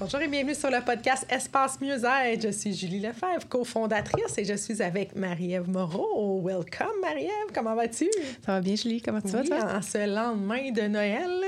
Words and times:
Bonjour 0.00 0.22
et 0.22 0.28
bienvenue 0.28 0.54
sur 0.54 0.70
le 0.70 0.82
podcast 0.82 1.26
Espace 1.28 1.78
Mieux-être. 1.78 2.40
Je 2.40 2.48
suis 2.52 2.72
Julie 2.72 3.00
Lefebvre, 3.00 3.46
cofondatrice, 3.50 4.38
et 4.38 4.46
je 4.46 4.54
suis 4.54 4.80
avec 4.80 5.14
Marie-Ève 5.14 5.68
Moreau. 5.68 6.40
Welcome, 6.42 6.86
Marie-Ève. 7.02 7.52
Comment 7.54 7.74
vas-tu? 7.74 8.08
Ça 8.46 8.52
va 8.52 8.60
bien, 8.62 8.76
Julie? 8.76 9.02
Comment 9.02 9.20
tu 9.20 9.28
vas, 9.28 9.44
toi? 9.44 9.58
En 9.76 9.82
ce 9.82 9.98
lendemain 9.98 10.72
de 10.72 10.88
Noël, 10.88 11.39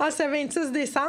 en 0.00 0.10
ce 0.10 0.28
26 0.28 0.72
décembre. 0.72 1.06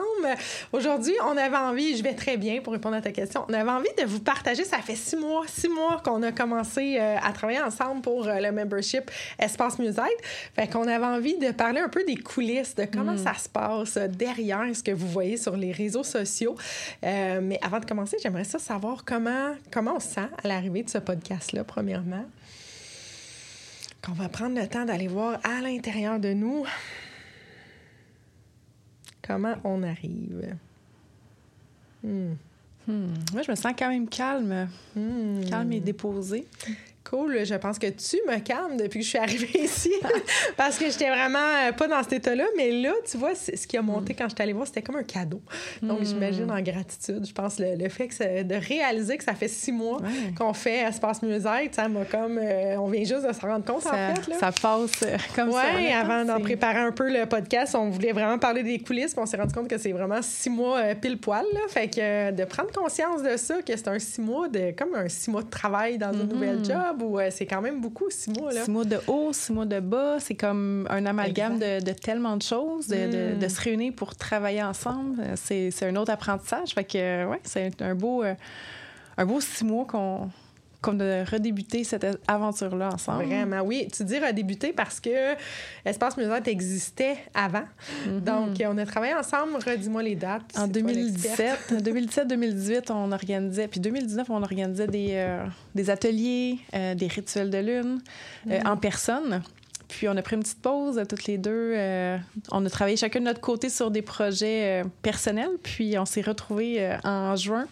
Aujourd'hui, 0.71 1.13
on 1.25 1.37
avait 1.37 1.57
envie, 1.57 1.97
je 1.97 2.03
vais 2.03 2.13
très 2.13 2.37
bien 2.37 2.61
pour 2.61 2.73
répondre 2.73 2.95
à 2.95 3.01
ta 3.01 3.11
question, 3.11 3.45
on 3.47 3.53
avait 3.53 3.69
envie 3.69 3.89
de 3.97 4.05
vous 4.05 4.19
partager, 4.19 4.63
ça 4.63 4.79
fait 4.79 4.95
six 4.95 5.15
mois, 5.15 5.43
six 5.47 5.69
mois 5.69 6.01
qu'on 6.03 6.23
a 6.23 6.31
commencé 6.31 6.97
euh, 6.99 7.17
à 7.21 7.31
travailler 7.31 7.61
ensemble 7.61 8.01
pour 8.01 8.27
euh, 8.27 8.39
le 8.39 8.51
membership 8.51 9.09
Espace 9.39 9.79
Mieux-être. 9.79 10.23
Fait 10.55 10.67
qu'on 10.67 10.87
avait 10.87 11.05
envie 11.05 11.37
de 11.37 11.51
parler 11.51 11.79
un 11.79 11.89
peu 11.89 12.03
des 12.03 12.17
coulisses, 12.17 12.75
de 12.75 12.85
comment 12.85 13.13
mm. 13.13 13.23
ça 13.23 13.33
se 13.33 13.49
passe 13.49 13.97
derrière 13.97 14.63
ce 14.73 14.83
que 14.83 14.91
vous 14.91 15.07
voyez 15.07 15.37
sur 15.37 15.55
les 15.55 15.71
réseaux 15.71 16.03
sociaux 16.03 16.55
euh, 17.03 17.39
mais 17.41 17.59
avant 17.61 17.79
de 17.79 17.85
commencer, 17.85 18.17
j'aimerais 18.21 18.43
ça 18.43 18.59
savoir 18.59 19.03
comment, 19.05 19.55
comment 19.71 19.95
on 19.95 19.99
se 19.99 20.07
sent 20.07 20.29
à 20.43 20.47
l'arrivée 20.47 20.83
de 20.83 20.89
ce 20.89 20.97
podcast-là, 20.97 21.63
premièrement. 21.63 22.25
Qu'on 24.03 24.13
va 24.13 24.29
prendre 24.29 24.59
le 24.59 24.67
temps 24.67 24.85
d'aller 24.85 25.07
voir 25.07 25.39
à 25.43 25.61
l'intérieur 25.61 26.19
de 26.19 26.33
nous 26.33 26.65
comment 29.27 29.55
on 29.63 29.83
arrive. 29.83 30.55
Hmm. 32.03 32.33
Hmm. 32.87 33.13
Moi, 33.33 33.41
je 33.41 33.51
me 33.51 33.55
sens 33.55 33.73
quand 33.77 33.89
même 33.89 34.07
calme. 34.07 34.69
Hmm. 34.95 35.41
Calme 35.49 35.73
et 35.73 35.79
déposée. 35.81 36.47
Cool. 37.09 37.45
Je 37.45 37.55
pense 37.55 37.79
que 37.79 37.87
tu 37.87 38.17
me 38.27 38.39
calmes 38.39 38.75
depuis 38.75 38.99
que 38.99 39.05
je 39.05 39.09
suis 39.09 39.17
arrivée 39.17 39.63
ici. 39.63 39.91
parce 40.57 40.77
que 40.77 40.89
j'étais 40.89 41.09
vraiment 41.09 41.37
euh, 41.37 41.71
pas 41.71 41.87
dans 41.87 42.03
cet 42.03 42.13
état-là. 42.13 42.43
Mais 42.57 42.71
là, 42.71 42.91
tu 43.09 43.17
vois, 43.17 43.33
ce 43.33 43.65
qui 43.65 43.77
a 43.77 43.81
monté 43.81 44.13
mm. 44.13 44.15
quand 44.17 44.29
j'étais 44.29 44.43
allée 44.43 44.53
voir, 44.53 44.67
c'était 44.67 44.81
comme 44.81 44.97
un 44.97 45.03
cadeau. 45.03 45.41
Donc, 45.81 46.01
mm. 46.01 46.05
j'imagine 46.05 46.51
en 46.51 46.61
gratitude. 46.61 47.25
Je 47.25 47.31
pense 47.31 47.59
le, 47.59 47.75
le 47.75 47.87
fait 47.87 48.09
que 48.09 48.43
de 48.43 48.55
réaliser 48.55 49.17
que 49.17 49.23
ça 49.23 49.35
fait 49.35 49.47
six 49.47 49.71
mois 49.71 49.99
qu'on 50.37 50.53
fait 50.53 50.79
Espace 50.79 51.21
Musette, 51.21 51.75
ça 51.75 51.87
m'a 51.87 52.03
comme. 52.03 52.39
Euh, 52.39 52.75
on 52.77 52.89
vient 52.89 53.03
juste 53.03 53.25
de 53.25 53.31
se 53.31 53.41
rendre 53.41 53.63
compte, 53.63 53.83
ça, 53.83 53.91
en 53.91 54.15
fait. 54.15 54.27
Là. 54.27 54.39
Ça 54.39 54.51
passe 54.51 55.03
euh, 55.03 55.17
comme 55.33 55.51
ça. 55.51 55.63
Oui, 55.75 55.87
avant 55.91 56.25
d'en 56.25 56.41
préparer 56.41 56.79
un 56.79 56.91
peu 56.91 57.09
le 57.09 57.25
podcast, 57.25 57.73
on 57.75 57.89
voulait 57.89 58.11
vraiment 58.11 58.37
parler 58.37 58.63
des 58.63 58.79
coulisses. 58.79 59.13
Puis 59.13 59.23
on 59.23 59.25
s'est 59.25 59.37
rendu 59.37 59.53
compte 59.53 59.69
que 59.69 59.77
c'est 59.77 59.93
vraiment 59.93 60.21
six 60.21 60.49
mois 60.49 60.93
pile 60.95 61.17
poil. 61.17 61.45
Là. 61.53 61.61
Fait 61.69 61.87
que 61.87 62.31
de 62.31 62.43
prendre 62.43 62.71
conscience 62.71 63.23
de 63.23 63.37
ça, 63.37 63.61
que 63.61 63.75
c'est 63.77 63.87
un 63.87 63.99
six 63.99 64.19
mois 64.19 64.49
de. 64.49 64.73
comme 64.77 64.93
un 64.93 65.07
six 65.07 65.31
mois 65.31 65.43
de 65.43 65.49
travail 65.49 65.97
dans 65.97 66.07
un 66.07 66.11
mm-hmm. 66.11 66.27
nouvel 66.27 66.65
job 66.65 66.96
ou 67.03 67.19
c'est 67.29 67.45
quand 67.45 67.61
même 67.61 67.81
beaucoup, 67.81 68.09
six 68.09 68.29
mois. 68.31 68.51
Là? 68.51 68.63
Six 68.63 68.71
mois 68.71 68.85
de 68.85 68.99
haut, 69.07 69.31
six 69.33 69.51
mois 69.51 69.65
de 69.65 69.79
bas, 69.79 70.19
c'est 70.19 70.35
comme 70.35 70.87
un 70.89 71.05
amalgame 71.05 71.59
de, 71.59 71.83
de, 71.83 71.91
tellement 71.91 72.37
de 72.37 72.43
choses, 72.43 72.87
de, 72.87 73.35
de, 73.35 73.45
mm. 73.45 73.49
se 73.49 73.61
réunir 73.61 73.93
pour 73.93 74.15
travailler 74.15 74.63
ensemble. 74.63 75.23
C'est 75.35 75.71
un 75.83 75.95
autre 75.95 76.11
apprentissage. 76.11 76.73
Fait 76.73 76.83
que, 76.83 77.25
ouais, 77.25 77.41
c'est 77.43 77.81
un 77.81 77.95
beau, 77.95 78.23
euh, 78.23 78.33
un 79.17 79.25
beau 79.25 79.41
six 79.41 79.63
mois 79.63 79.85
qu'on 79.85 80.29
comme 80.81 80.97
de 80.97 81.23
redébuter 81.29 81.83
cette 81.83 82.05
aventure-là 82.27 82.89
ensemble. 82.93 83.25
Vraiment, 83.25 83.61
oui. 83.61 83.87
Tu 83.91 84.03
dis 84.03 84.19
redébuter 84.19 84.73
parce 84.73 84.99
que 84.99 85.33
Espace 85.85 86.17
Musette 86.17 86.47
existait 86.47 87.17
avant. 87.33 87.63
Mm-hmm. 88.05 88.19
Donc, 88.21 88.63
on 88.63 88.77
a 88.77 88.85
travaillé 88.85 89.15
ensemble. 89.15 89.55
Redis-moi 89.55 90.03
les 90.03 90.15
dates. 90.15 90.55
En 90.55 90.67
2017, 90.67 91.73
2017-2018, 91.83 92.91
on 92.91 93.11
organisait, 93.11 93.67
puis 93.67 93.79
2019, 93.79 94.29
on 94.29 94.43
organisait 94.43 94.87
des, 94.87 95.11
euh, 95.13 95.45
des 95.73 95.89
ateliers, 95.89 96.59
euh, 96.75 96.93
des 96.93 97.07
rituels 97.07 97.49
de 97.49 97.57
lune 97.57 97.99
euh, 98.47 98.59
mm-hmm. 98.59 98.67
en 98.67 98.77
personne. 98.77 99.41
Puis 99.87 100.07
on 100.09 100.17
a 100.17 100.21
pris 100.21 100.35
une 100.35 100.43
petite 100.43 100.61
pause 100.61 101.01
toutes 101.07 101.27
les 101.27 101.37
deux. 101.37 101.73
on 102.51 102.65
a 102.65 102.69
travaillé 102.69 102.97
chacun 102.97 103.21
de 103.21 103.25
notre 103.25 103.39
côté 103.39 103.69
sur 103.69 103.89
des 103.89 104.01
projets 104.01 104.83
personnels. 105.01 105.57
Puis 105.63 105.97
on 105.97 106.03
s'est 106.03 106.21
retrouvés 106.21 106.97
en 107.05 107.37
juin 107.37 107.67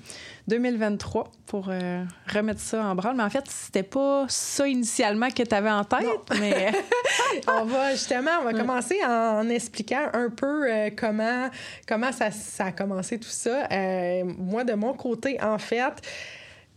2023 0.47 1.31
pour 1.47 1.69
euh, 1.69 2.03
remettre 2.31 2.59
ça 2.59 2.83
en 2.83 2.95
branle. 2.95 3.15
Mais 3.15 3.23
en 3.23 3.29
fait, 3.29 3.45
c'était 3.47 3.83
pas 3.83 4.25
ça 4.29 4.67
initialement 4.67 5.29
que 5.29 5.43
tu 5.43 5.55
avais 5.55 5.71
en 5.71 5.83
tête. 5.83 6.07
Mais 6.39 6.71
on 7.47 7.65
va 7.65 7.91
justement, 7.91 8.31
on 8.41 8.43
va 8.43 8.53
commencer 8.53 8.97
en, 9.05 9.47
expliquant 9.49 10.07
un 10.13 10.29
peu 10.29 10.71
euh, 10.71 10.89
comment, 10.95 11.49
comment 11.87 12.11
ça, 12.11 12.31
ça, 12.31 12.65
a 12.65 12.71
commencé 12.71 13.19
tout 13.19 13.29
ça. 13.29 13.67
Euh, 13.71 14.23
moi, 14.37 14.63
de 14.63 14.73
mon 14.73 14.93
côté, 14.93 15.41
en 15.41 15.57
fait, 15.57 15.93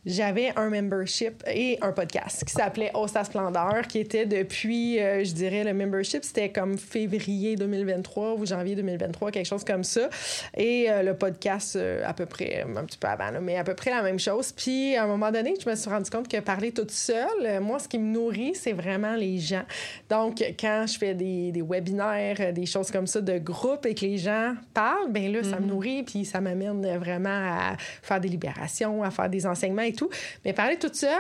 j'avais 0.09 0.53
un 0.57 0.71
membership 0.71 1.45
et 1.47 1.79
un 1.83 1.93
podcast 1.93 2.43
qui 2.45 2.53
s'appelait 2.53 2.91
Osta 2.95 3.25
Splendeur, 3.25 3.87
qui 3.87 3.99
était 3.99 4.25
depuis, 4.25 4.99
euh, 4.99 5.23
je 5.23 5.33
dirais, 5.35 5.65
le 5.65 5.75
membership, 5.75 6.25
c'était 6.25 6.49
comme 6.49 6.79
février 6.79 7.57
2023 7.57 8.37
ou 8.37 8.47
janvier 8.47 8.75
2023, 8.75 9.31
quelque 9.31 9.47
chose 9.47 9.65
comme 9.65 9.85
ça. 9.85 10.09
Et 10.57 10.91
euh, 10.91 11.03
le 11.03 11.15
podcast, 11.15 11.77
euh, 11.77 12.03
à 12.07 12.15
peu 12.15 12.25
près, 12.25 12.65
un 12.65 12.85
petit 12.85 12.97
peu 12.97 13.07
avant, 13.07 13.39
mais 13.43 13.59
à 13.59 13.65
peu 13.65 13.75
près 13.75 13.91
la 13.91 14.03
même 14.03 14.19
chose. 14.19 14.51
Puis, 14.53 14.97
à 14.97 15.05
un 15.05 15.07
moment 15.07 15.31
donné, 15.31 15.55
je 15.63 15.69
me 15.69 15.77
suis 15.77 15.91
rendu 15.91 16.09
compte 16.09 16.27
que 16.27 16.41
parler 16.41 16.73
toute 16.73 16.91
seule, 16.91 17.61
moi, 17.61 17.79
ce 17.79 17.87
qui 17.87 17.99
me 17.99 18.11
nourrit, 18.11 18.55
c'est 18.55 18.73
vraiment 18.73 19.15
les 19.15 19.39
gens. 19.39 19.65
Donc, 20.09 20.43
quand 20.59 20.87
je 20.89 20.97
fais 20.97 21.13
des, 21.13 21.53
des, 21.53 21.63
webinaires, 21.63 22.55
des 22.55 22.67
choses 22.67 22.91
comme 22.91 23.07
ça 23.07 23.21
de 23.21 23.37
groupe 23.37 23.85
et 23.85 23.95
que 23.95 24.07
les 24.07 24.17
gens 24.17 24.55
parlent, 24.73 25.13
ben 25.13 25.31
là, 25.31 25.43
ça 25.43 25.61
me 25.61 25.67
mm-hmm. 25.67 25.69
nourrit, 25.69 26.03
puis 26.05 26.25
ça 26.25 26.41
m'amène 26.41 26.97
vraiment 26.97 27.29
à 27.29 27.77
faire 28.03 28.21
des 28.21 28.29
libérations, 28.29 29.03
à 29.03 29.11
faire 29.11 29.29
des 29.29 29.45
enseignements 29.45 29.83
et 29.83 29.98
mais 30.45 30.53
parler 30.53 30.77
toute 30.77 30.95
seule, 30.95 31.11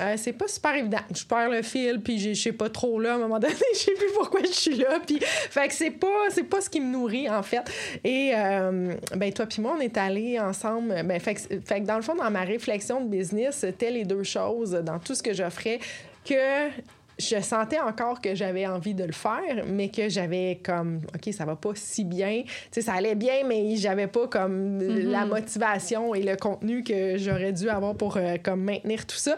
euh, 0.00 0.14
c'est 0.16 0.32
pas 0.32 0.48
super 0.48 0.74
évident. 0.74 1.00
Je 1.14 1.24
perds 1.24 1.50
le 1.50 1.62
fil, 1.62 2.00
puis 2.00 2.18
je 2.18 2.40
sais 2.40 2.52
pas 2.52 2.68
trop 2.68 3.00
là. 3.00 3.12
À 3.12 3.14
un 3.16 3.18
moment 3.18 3.38
donné, 3.38 3.54
je 3.72 3.78
sais 3.78 3.94
plus 3.94 4.12
pourquoi 4.14 4.42
je 4.42 4.52
suis 4.52 4.76
là. 4.76 5.00
Puis, 5.06 5.18
fait 5.20 5.68
que 5.68 5.74
c'est 5.74 5.90
pas, 5.90 6.28
pas 6.50 6.60
ce 6.60 6.70
qui 6.70 6.80
me 6.80 6.92
nourrit, 6.92 7.28
en 7.28 7.42
fait. 7.42 7.62
Et, 8.04 8.32
euh, 8.34 8.94
ben, 9.16 9.32
toi 9.32 9.46
puis 9.46 9.62
moi, 9.62 9.74
on 9.76 9.80
est 9.80 9.96
allés 9.96 10.38
ensemble. 10.38 11.02
Ben, 11.04 11.20
fait 11.20 11.34
que, 11.34 11.78
dans 11.80 11.96
le 11.96 12.02
fond, 12.02 12.14
dans 12.14 12.30
ma 12.30 12.42
réflexion 12.42 13.00
de 13.00 13.08
business, 13.08 13.56
c'était 13.60 13.90
les 13.90 14.04
deux 14.04 14.22
choses 14.22 14.72
dans 14.72 14.98
tout 14.98 15.14
ce 15.14 15.22
que 15.22 15.32
j'offrais 15.32 15.80
que 16.24 16.68
je 17.18 17.40
sentais 17.40 17.80
encore 17.80 18.20
que 18.20 18.34
j'avais 18.34 18.66
envie 18.66 18.94
de 18.94 19.04
le 19.04 19.12
faire, 19.12 19.64
mais 19.66 19.88
que 19.88 20.08
j'avais 20.08 20.60
comme, 20.62 21.00
OK, 21.14 21.32
ça 21.32 21.44
va 21.44 21.56
pas 21.56 21.70
si 21.74 22.04
bien. 22.04 22.42
Tu 22.44 22.50
sais, 22.70 22.82
ça 22.82 22.92
allait 22.94 23.14
bien, 23.14 23.44
mais 23.46 23.76
j'avais 23.76 24.06
pas 24.06 24.26
comme 24.26 24.80
mm-hmm. 24.80 25.10
la 25.10 25.24
motivation 25.24 26.14
et 26.14 26.22
le 26.22 26.36
contenu 26.36 26.82
que 26.82 27.16
j'aurais 27.16 27.52
dû 27.52 27.70
avoir 27.70 27.94
pour 27.94 28.16
euh, 28.16 28.36
comme 28.42 28.62
maintenir 28.62 29.06
tout 29.06 29.16
ça. 29.16 29.36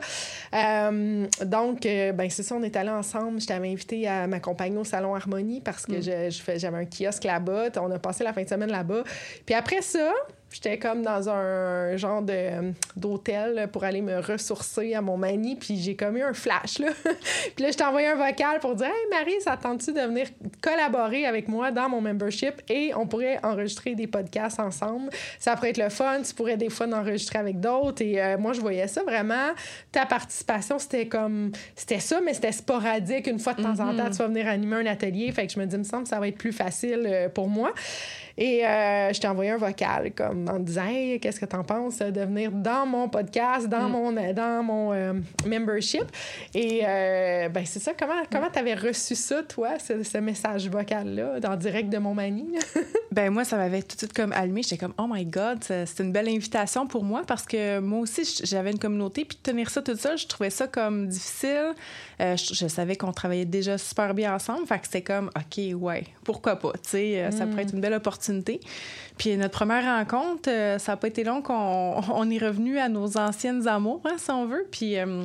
Euh, 0.55 1.27
donc, 1.45 1.87
euh, 1.87 2.13
ben 2.13 2.29
c'est 2.31 2.43
ça, 2.43 2.57
on 2.57 2.63
est 2.63 2.75
allés 2.75 2.91
ensemble. 2.91 3.41
Je 3.41 3.47
t'avais 3.47 3.71
invité 3.71 4.09
à 4.09 4.27
m'accompagner 4.27 4.79
au 4.79 4.85
Salon 4.85 5.15
Harmonie 5.15 5.61
parce 5.61 5.87
que 5.87 5.99
mm. 5.99 6.31
je, 6.31 6.59
j'avais 6.59 6.79
un 6.79 6.87
kiosque 6.87 7.25
là-bas. 7.25 7.69
On 7.77 7.91
a 7.93 7.99
passé 7.99 8.25
la 8.25 8.33
fin 8.33 8.43
de 8.43 8.49
semaine 8.49 8.71
là-bas. 8.71 9.05
Puis 9.47 9.55
après 9.55 9.83
ça, 9.83 10.13
J'étais 10.51 10.79
comme 10.79 11.03
dans 11.03 11.29
un 11.29 11.97
genre 11.97 12.23
de, 12.23 12.73
d'hôtel 12.97 13.69
pour 13.71 13.85
aller 13.85 14.01
me 14.01 14.19
ressourcer 14.21 14.95
à 14.95 15.03
mon 15.03 15.19
manie, 15.19 15.57
puis 15.57 15.77
j'ai 15.77 15.95
comme 15.95 16.17
eu 16.17 16.23
un 16.23 16.33
flash, 16.33 16.79
là. 16.79 16.89
puis 17.55 17.65
là, 17.65 17.71
je 17.71 17.77
t'ai 17.77 17.85
envoyé 17.85 18.07
un 18.09 18.15
vocal 18.15 18.59
pour 18.61 18.75
dire 18.75 18.87
«Hey, 18.87 19.11
Marie, 19.11 19.41
ça 19.41 19.59
tente-tu 19.59 19.93
de 19.93 20.01
venir 20.01 20.29
collaborer 20.63 21.27
avec 21.27 21.49
moi 21.49 21.71
dans 21.71 21.91
mon 21.91 22.01
membership 22.01 22.63
et 22.71 22.93
on 22.97 23.07
pourrait 23.07 23.39
enregistrer 23.43 23.95
des 23.95 24.07
podcasts 24.07 24.59
ensemble? 24.59 25.11
Ça 25.39 25.55
pourrait 25.55 25.71
être 25.71 25.83
le 25.83 25.91
fun, 25.91 26.23
tu 26.23 26.35
pourrais 26.35 26.57
des 26.57 26.71
fois 26.71 26.87
en 26.87 26.93
enregistrer 26.93 27.39
avec 27.39 27.61
d'autres.» 27.61 28.03
Et 28.03 28.23
euh, 28.23 28.39
moi, 28.39 28.55
je 28.55 28.61
voyais 28.61 28.89
ça 28.89 29.03
vraiment. 29.03 29.51
Ta 29.93 30.07
participation, 30.07 30.79
c'était 30.79 31.07
comme... 31.07 31.53
C'était 31.77 32.01
ça, 32.01 32.21
mais 32.25 32.33
c'était 32.33 32.53
sporadique. 32.53 33.27
Une 33.27 33.39
fois 33.39 33.53
de 33.53 33.63
temps 33.63 33.81
en 33.81 33.95
temps, 33.95 34.05
mm-hmm. 34.05 34.11
tu 34.11 34.17
vas 34.17 34.29
venir 34.29 34.49
animer 34.49 34.77
un 34.77 34.87
atelier. 34.87 35.31
Fait 35.31 35.47
que 35.47 35.53
je 35.53 35.61
me 35.61 35.67
dis, 35.67 35.75
il 35.75 35.81
me 35.81 35.85
semble 35.85 36.05
que 36.05 36.09
ça 36.09 36.19
va 36.19 36.29
être 36.29 36.39
plus 36.39 36.53
facile 36.53 37.05
euh, 37.07 37.29
pour 37.29 37.49
moi. 37.49 37.75
Et 38.41 38.65
euh, 38.65 39.13
je 39.13 39.21
t'ai 39.21 39.27
envoyé 39.27 39.51
un 39.51 39.57
vocal 39.57 40.13
comme 40.15 40.49
en 40.49 40.61
disant 40.61 40.87
Hey, 40.87 41.19
qu'est-ce 41.19 41.41
que 41.41 41.45
tu 41.45 41.57
en 41.57 41.65
penses 41.65 41.99
de 41.99 42.21
venir 42.21 42.53
dans 42.53 42.87
mon 42.87 43.09
podcast, 43.09 43.67
dans 43.67 43.89
mm. 43.89 43.93
mon, 43.93 44.13
dans 44.33 44.63
mon 44.63 44.93
euh, 44.93 45.15
membership? 45.45 46.05
Et 46.55 46.83
euh, 46.87 47.49
ben, 47.49 47.67
c'est 47.67 47.81
ça. 47.81 47.93
Comment 47.99 48.23
comment 48.31 48.49
tu 48.49 48.61
avais 48.61 48.75
reçu 48.75 49.17
ça, 49.17 49.43
toi, 49.43 49.71
ce, 49.81 50.19
message 50.19 50.69
vocal-là, 50.69 51.41
en 51.45 51.57
direct 51.57 51.91
de 51.91 51.99
mon 51.99 52.15
manie? 52.15 52.55
ben 53.11 53.31
moi, 53.31 53.43
ça 53.43 53.57
m'avait 53.57 53.83
tout 53.83 53.97
de 53.97 53.99
suite 53.99 54.13
comme 54.13 54.31
allumé. 54.33 54.63
J'étais 54.63 54.79
comme 54.79 54.95
Oh 54.99 55.07
my 55.11 55.27
God, 55.27 55.65
c'est 55.65 55.99
une 55.99 56.13
belle 56.13 56.29
invitation 56.29 56.87
pour 56.87 57.03
moi 57.03 57.23
parce 57.27 57.45
que 57.45 57.81
moi 57.81 57.99
aussi, 57.99 58.41
j'avais 58.45 58.71
une 58.71 58.79
communauté. 58.79 59.25
Puis 59.25 59.37
tenir 59.43 59.69
ça 59.69 59.83
toute 59.83 60.01
seule, 60.01 60.17
je 60.17 60.29
trouvais 60.29 60.51
ça 60.51 60.69
comme 60.69 61.09
difficile. 61.09 61.75
je, 62.21 62.69
savais 62.69 62.95
qu'on 62.95 63.13
travaillait 63.13 63.45
déjà 63.45 63.79
super 63.79 64.15
bien 64.15 64.33
ensemble. 64.33 64.65
Fait 64.69 64.79
que 64.79 64.85
c'était 64.85 65.03
comme 65.03 65.29
OK, 65.37 65.75
ouais, 65.75 66.05
pourquoi 66.23 66.55
pas? 66.55 66.73
Tu 66.75 66.91
sais, 66.91 67.31
ça 67.33 67.45
pourrait 67.45 67.63
être 67.63 67.75
une 67.75 67.81
belle 67.81 67.95
opportunité. 67.95 68.28
Puis 69.17 69.37
notre 69.37 69.59
première 69.59 69.85
rencontre, 69.85 70.49
euh, 70.49 70.79
ça 70.79 70.93
n'a 70.93 70.97
pas 70.97 71.09
été 71.09 71.25
long 71.25 71.43
qu'on 71.43 72.01
on 72.13 72.31
est 72.31 72.39
revenu 72.39 72.79
à 72.79 72.89
nos 72.89 73.17
anciennes 73.17 73.67
amours, 73.67 74.03
hein, 74.05 74.17
si 74.17 74.31
on 74.31 74.47
veut. 74.47 74.67
Puis 74.71 74.97
euh, 74.97 75.25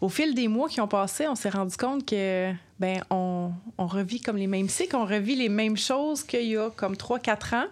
au 0.00 0.08
fil 0.08 0.34
des 0.34 0.48
mois 0.48 0.68
qui 0.68 0.80
ont 0.80 0.88
passé, 0.88 1.26
on 1.28 1.34
s'est 1.34 1.50
rendu 1.50 1.76
compte 1.76 2.06
que 2.08 2.52
ben 2.78 3.02
on, 3.10 3.52
revit 3.78 4.20
comme 4.20 4.36
les 4.36 4.46
mêmes 4.46 4.68
cycles, 4.68 4.96
on 4.96 5.04
revit 5.04 5.34
les 5.34 5.48
mêmes 5.48 5.76
choses 5.76 6.22
qu'il 6.24 6.46
y 6.46 6.56
a 6.56 6.70
comme 6.70 6.94
3-4 6.94 7.56
ans. 7.56 7.66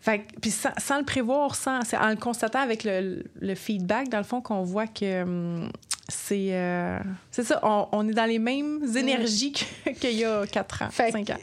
Fait, 0.00 0.22
puis 0.40 0.50
sans, 0.50 0.98
le 0.98 1.04
prévoir, 1.04 1.54
sans, 1.54 1.80
en 1.94 2.10
le 2.10 2.16
constatant 2.16 2.60
avec 2.60 2.84
le, 2.84 3.24
le 3.40 3.54
feedback, 3.54 4.10
dans 4.10 4.18
le 4.18 4.24
fond, 4.24 4.42
qu'on 4.42 4.62
voit 4.62 4.86
que 4.86 5.22
hum, 5.22 5.70
c'est 6.08 6.48
euh, 6.52 6.98
c'est 7.34 7.42
ça, 7.42 7.58
on, 7.64 8.08
est 8.08 8.12
dans 8.12 8.26
les 8.26 8.38
mêmes 8.38 8.80
énergies 8.96 9.50
qu'il 10.00 10.12
y 10.12 10.24
a 10.24 10.46
quatre 10.46 10.82
ans, 10.82 10.88
cinq 10.92 11.30
ans. 11.30 11.38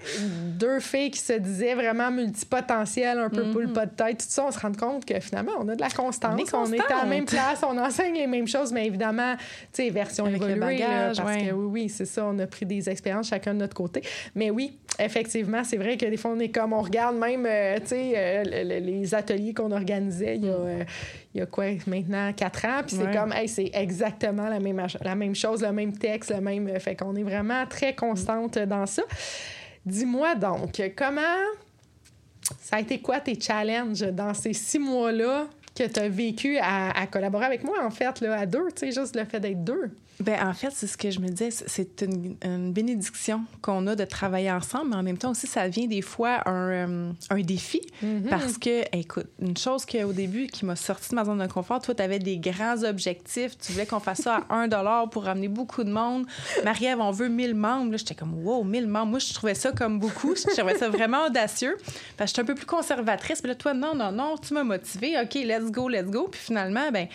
Deux 0.57 0.79
filles 0.79 1.11
qui 1.11 1.19
se 1.19 1.33
disaient 1.33 1.75
vraiment 1.75 2.09
multipotentielles, 2.09 3.19
un 3.19 3.29
peu 3.29 3.43
mm 3.43 3.73
pas 3.73 3.85
de 3.85 3.91
tête, 3.91 4.19
tout 4.19 4.25
ça, 4.29 4.45
on 4.45 4.51
se 4.51 4.59
rend 4.59 4.71
compte 4.71 5.03
que 5.03 5.19
finalement, 5.19 5.51
on 5.59 5.67
a 5.67 5.75
de 5.75 5.81
la 5.81 5.89
constance. 5.89 6.39
On 6.53 6.71
est, 6.71 6.79
à 6.79 7.03
la 7.03 7.05
même 7.05 7.25
place, 7.25 7.61
on 7.67 7.77
enseigne 7.77 8.15
les 8.15 8.27
mêmes 8.27 8.47
choses, 8.47 8.71
mais 8.71 8.87
évidemment, 8.87 9.35
tu 9.35 9.83
sais, 9.83 9.89
version 9.89 10.25
Avec 10.27 10.41
évoluée. 10.41 10.79
parce 10.79 11.19
que 11.19 11.51
oui, 11.51 11.65
oui, 11.71 11.89
c'est 11.89 12.05
ça, 12.05 12.25
on 12.25 12.39
a 12.39 12.47
pris 12.47 12.65
des 12.65 12.89
expériences 12.89 13.27
chacun 13.27 13.53
de 13.53 13.59
notre 13.59 13.75
côté. 13.75 14.01
Mais 14.33 14.49
oui, 14.49 14.77
effectivement, 14.97 15.63
c'est 15.65 15.77
vrai 15.77 15.97
que 15.97 16.05
des 16.05 16.17
fois, 16.17 16.31
on 16.31 16.39
est 16.39 16.49
comme, 16.49 16.71
on 16.71 16.81
regarde 16.81 17.17
même, 17.17 17.45
euh, 17.45 17.77
tu 17.79 17.87
sais, 17.87 18.13
euh, 18.15 18.43
les 18.79 19.13
ateliers 19.13 19.53
qu'on 19.53 19.71
organisait 19.71 20.37
il 20.37 20.45
y 20.45 20.49
a, 20.49 20.57
mm. 20.57 20.85
il 21.33 21.39
y 21.39 21.41
a 21.41 21.45
quoi, 21.45 21.65
maintenant, 21.87 22.31
quatre 22.33 22.65
ans, 22.65 22.81
puis 22.85 22.95
c'est 22.95 23.11
comme, 23.11 23.33
hey, 23.33 23.47
c'est 23.47 23.71
exactement 23.73 24.47
la 24.47 24.59
même, 24.59 24.81
la 25.01 25.15
même 25.15 25.35
chose, 25.35 25.61
le 25.61 25.71
même 25.71 25.80
texte, 25.89 26.31
le 26.31 26.41
même. 26.41 26.79
Fait 26.79 26.95
qu'on 26.95 27.15
est 27.15 27.23
vraiment 27.23 27.65
très 27.65 27.95
constante 27.95 28.57
dans 28.59 28.85
ça. 28.85 29.03
Dis-moi 29.85 30.35
donc, 30.35 30.81
comment. 30.95 31.21
Ça 32.59 32.77
a 32.77 32.79
été 32.81 32.99
quoi 32.99 33.19
tes 33.19 33.39
challenges 33.39 34.01
dans 34.01 34.33
ces 34.33 34.53
six 34.53 34.79
mois-là 34.79 35.47
que 35.75 35.83
tu 35.87 35.99
as 35.99 36.09
vécu 36.09 36.57
à, 36.57 36.91
à, 36.91 37.07
collaborer 37.07 37.45
avec 37.45 37.63
moi, 37.63 37.77
en 37.83 37.91
fait, 37.91 38.19
là, 38.19 38.39
à 38.39 38.45
deux, 38.45 38.67
tu 38.75 38.79
sais, 38.79 38.91
juste 38.91 39.15
le 39.15 39.23
fait 39.25 39.39
d'être 39.39 39.63
deux? 39.63 39.91
Ben, 40.21 40.47
en 40.47 40.53
fait, 40.53 40.71
c'est 40.71 40.87
ce 40.87 40.97
que 40.97 41.09
je 41.09 41.19
me 41.19 41.27
disais, 41.27 41.49
c'est 41.51 42.01
une, 42.01 42.71
bénédiction 42.71 43.41
qu'on 43.61 43.87
a 43.87 43.95
de 43.95 44.05
travailler 44.05 44.51
ensemble, 44.51 44.91
mais 44.91 44.95
en 44.95 45.03
même 45.03 45.17
temps 45.17 45.31
aussi, 45.31 45.47
ça 45.47 45.67
vient 45.67 45.87
des 45.87 46.01
fois 46.01 46.47
un, 46.47 46.69
euh, 46.69 47.11
un 47.29 47.41
défi. 47.41 47.81
Mm-hmm. 48.03 48.29
Parce 48.29 48.57
que, 48.57 48.83
écoute, 48.95 49.27
une 49.39 49.57
chose 49.57 49.85
au 50.05 50.13
début 50.13 50.47
qui 50.47 50.65
m'a 50.65 50.75
sorti 50.75 51.09
de 51.09 51.15
ma 51.15 51.25
zone 51.25 51.39
de 51.39 51.51
confort, 51.51 51.81
toi, 51.81 51.93
tu 51.93 52.01
avais 52.01 52.19
des 52.19 52.37
grands 52.37 52.83
objectifs. 52.83 53.57
Tu 53.57 53.71
voulais 53.71 53.85
qu'on 53.85 53.99
fasse 53.99 54.21
ça 54.21 54.43
à 54.49 54.55
1 54.55 55.07
pour 55.07 55.23
ramener 55.23 55.47
beaucoup 55.47 55.83
de 55.83 55.91
monde. 55.91 56.25
Marie-Ève, 56.63 56.99
on 56.99 57.11
veut 57.11 57.29
1000 57.29 57.55
membres. 57.55 57.97
J'étais 57.97 58.15
comme, 58.15 58.45
wow, 58.45 58.63
1000 58.63 58.87
membres. 58.87 59.11
Moi, 59.11 59.19
je 59.19 59.33
trouvais 59.33 59.55
ça 59.55 59.71
comme 59.71 59.99
beaucoup. 59.99 60.35
Je 60.35 60.55
trouvais 60.55 60.77
ça 60.77 60.89
vraiment 60.89 61.25
audacieux. 61.25 61.77
Parce 62.17 62.31
que 62.31 62.37
j'étais 62.37 62.41
un 62.41 62.53
peu 62.53 62.55
plus 62.55 62.65
conservatrice. 62.65 63.41
Mais 63.43 63.49
là, 63.49 63.55
toi, 63.55 63.73
non, 63.73 63.95
non, 63.95 64.11
non, 64.11 64.35
tu 64.37 64.53
m'as 64.53 64.63
motivée. 64.63 65.19
OK, 65.19 65.35
let's 65.35 65.71
go, 65.71 65.89
let's 65.89 66.09
go. 66.09 66.27
Puis 66.29 66.41
finalement, 66.41 66.91
ben 66.91 67.07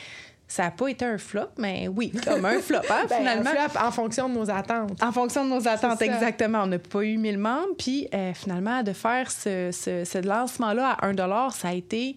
ça 0.48 0.64
n'a 0.64 0.70
pas 0.70 0.88
été 0.88 1.04
un 1.04 1.18
flop, 1.18 1.48
mais 1.58 1.88
oui, 1.88 2.12
comme 2.24 2.44
un 2.44 2.60
flop, 2.60 2.78
hein, 2.88 3.06
ben, 3.08 3.18
finalement. 3.18 3.50
Un 3.50 3.68
flop 3.68 3.80
en 3.80 3.90
fonction 3.90 4.28
de 4.28 4.34
nos 4.34 4.48
attentes. 4.48 5.02
En 5.02 5.12
fonction 5.12 5.44
de 5.44 5.50
nos 5.50 5.66
attentes, 5.66 6.00
exactement. 6.02 6.62
On 6.62 6.66
n'a 6.66 6.78
pas 6.78 7.02
eu 7.02 7.16
1000 7.16 7.38
membres. 7.38 7.74
Puis 7.76 8.08
euh, 8.14 8.32
finalement, 8.32 8.82
de 8.82 8.92
faire 8.92 9.30
ce, 9.30 9.70
ce, 9.72 10.26
lancement-là 10.26 10.96
à 11.00 11.08
1 11.08 11.50
ça 11.50 11.68
a 11.68 11.72
été 11.72 12.16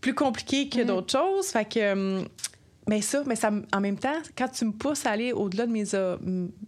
plus 0.00 0.14
compliqué 0.14 0.68
que 0.68 0.82
mm. 0.82 0.86
d'autres 0.86 1.18
choses. 1.18 1.48
Fait 1.48 1.64
que. 1.64 1.92
Hum, 1.92 2.28
mais 2.86 3.00
ça, 3.00 3.22
mais 3.26 3.36
ça, 3.36 3.50
en 3.72 3.80
même 3.80 3.98
temps, 3.98 4.18
quand 4.36 4.48
tu 4.48 4.66
me 4.66 4.72
pousses 4.72 5.06
à 5.06 5.12
aller 5.12 5.32
au-delà 5.32 5.66
de 5.66 5.72
mes, 5.72 5.94
euh, 5.94 6.18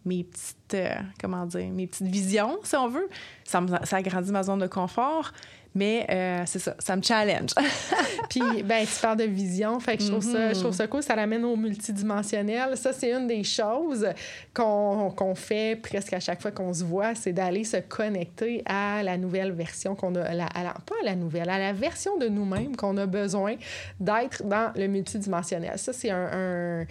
mes 0.07 0.25
petites, 0.25 0.73
euh, 0.75 0.95
comment 1.21 1.45
dire, 1.45 1.69
mes 1.71 1.87
petites 1.87 2.07
visions, 2.07 2.59
si 2.63 2.75
on 2.75 2.89
veut, 2.89 3.09
ça, 3.45 3.63
ça 3.85 3.97
agrandit 3.97 4.33
ma 4.33 4.43
zone 4.43 4.61
de 4.61 4.67
confort. 4.67 5.33
Mais 5.76 6.06
euh, 6.08 6.43
c'est 6.46 6.58
ça, 6.58 6.75
ça 6.78 6.96
me 6.96 7.02
challenge. 7.02 7.50
Puis, 8.31 8.62
ben, 8.64 8.87
tu 8.87 8.99
parles 8.99 9.19
de 9.19 9.25
vision, 9.25 9.78
fait 9.78 9.99
que 9.99 10.02
je 10.02 10.08
trouve, 10.08 10.25
ça, 10.25 10.55
je 10.55 10.58
trouve 10.58 10.73
ça 10.73 10.87
cool, 10.87 11.02
ça 11.02 11.14
l'amène 11.14 11.44
au 11.44 11.55
multidimensionnel. 11.55 12.78
Ça, 12.78 12.94
c'est 12.94 13.12
une 13.12 13.26
des 13.26 13.44
choses 13.44 14.08
qu'on 14.55 15.34
fait 15.34 15.78
presque 15.81 16.14
à 16.14 16.20
chaque 16.20 16.40
fois 16.40 16.50
qu'on 16.50 16.73
se 16.73 16.82
voit, 16.82 17.14
c'est 17.14 17.34
d'aller 17.34 17.62
se 17.62 17.76
connecter 17.76 18.62
à 18.64 19.02
la 19.02 19.19
nouvelle 19.19 19.52
version 19.52 19.94
qu'on 19.94 20.14
a, 20.14 20.25
pas 20.25 20.94
à 21.02 21.05
la 21.05 21.14
nouvelle, 21.14 21.50
à 21.50 21.58
la 21.58 21.75
version 21.75 22.17
de 22.17 22.28
nous-mêmes 22.28 22.75
qu'on 22.75 22.96
a 22.96 23.05
besoin 23.05 23.56
d'être 24.00 24.44
dans 24.44 24.73
le 24.75 24.87
multidimensionnel. 24.87 25.75
Ça, 25.76 25.93
c'est 25.93 26.11
un 26.11 26.87